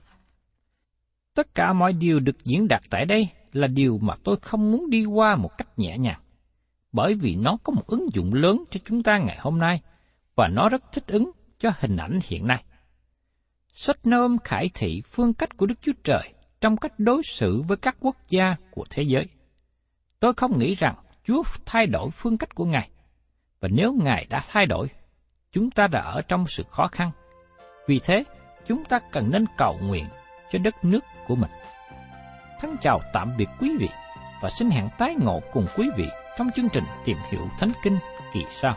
Tất 1.34 1.54
cả 1.54 1.72
mọi 1.72 1.92
điều 1.92 2.20
được 2.20 2.44
diễn 2.44 2.68
đạt 2.68 2.82
tại 2.90 3.04
đây 3.04 3.28
là 3.52 3.66
điều 3.66 3.98
mà 4.02 4.14
tôi 4.24 4.36
không 4.36 4.72
muốn 4.72 4.90
đi 4.90 5.04
qua 5.04 5.36
một 5.36 5.50
cách 5.58 5.78
nhẹ 5.78 5.98
nhàng, 5.98 6.20
bởi 6.92 7.14
vì 7.14 7.36
nó 7.36 7.58
có 7.64 7.72
một 7.72 7.86
ứng 7.86 8.08
dụng 8.12 8.34
lớn 8.34 8.64
cho 8.70 8.80
chúng 8.84 9.02
ta 9.02 9.18
ngày 9.18 9.38
hôm 9.40 9.58
nay, 9.58 9.82
và 10.34 10.48
nó 10.48 10.68
rất 10.68 10.92
thích 10.92 11.06
ứng 11.06 11.30
cho 11.58 11.70
hình 11.78 11.96
ảnh 11.96 12.20
hiện 12.24 12.46
nay. 12.46 12.64
Sách 13.68 14.06
nôm 14.06 14.38
khải 14.44 14.70
thị 14.74 15.02
phương 15.04 15.34
cách 15.34 15.56
của 15.56 15.66
Đức 15.66 15.74
Chúa 15.82 15.92
Trời 16.04 16.32
trong 16.60 16.76
cách 16.76 16.92
đối 16.98 17.22
xử 17.22 17.62
với 17.62 17.76
các 17.76 17.96
quốc 18.00 18.16
gia 18.28 18.56
của 18.70 18.84
thế 18.90 19.02
giới. 19.02 19.28
Tôi 20.20 20.34
không 20.34 20.58
nghĩ 20.58 20.74
rằng 20.74 20.94
Chúa 21.24 21.42
thay 21.66 21.86
đổi 21.86 22.10
phương 22.10 22.38
cách 22.38 22.54
của 22.54 22.64
Ngài, 22.64 22.90
và 23.60 23.68
nếu 23.72 23.94
Ngài 24.02 24.26
đã 24.30 24.40
thay 24.52 24.66
đổi, 24.66 24.88
chúng 25.52 25.70
ta 25.70 25.86
đã 25.86 26.00
ở 26.00 26.22
trong 26.22 26.46
sự 26.46 26.64
khó 26.70 26.86
khăn. 26.86 27.10
Vì 27.86 28.00
thế, 28.04 28.24
chúng 28.66 28.84
ta 28.84 28.98
cần 29.12 29.30
nên 29.30 29.44
cầu 29.56 29.78
nguyện 29.82 30.04
cho 30.50 30.58
đất 30.58 30.84
nước 30.84 31.00
của 31.26 31.34
mình. 31.34 31.50
Thân 32.60 32.76
chào 32.80 33.00
tạm 33.12 33.32
biệt 33.38 33.48
quý 33.60 33.76
vị 33.78 33.88
và 34.42 34.50
xin 34.50 34.70
hẹn 34.70 34.88
tái 34.98 35.14
ngộ 35.18 35.40
cùng 35.52 35.66
quý 35.76 35.88
vị 35.96 36.06
trong 36.38 36.50
chương 36.56 36.68
trình 36.68 36.84
tìm 37.04 37.16
hiểu 37.30 37.42
Thánh 37.58 37.72
Kinh 37.82 37.98
kỳ 38.34 38.44
sau. 38.48 38.76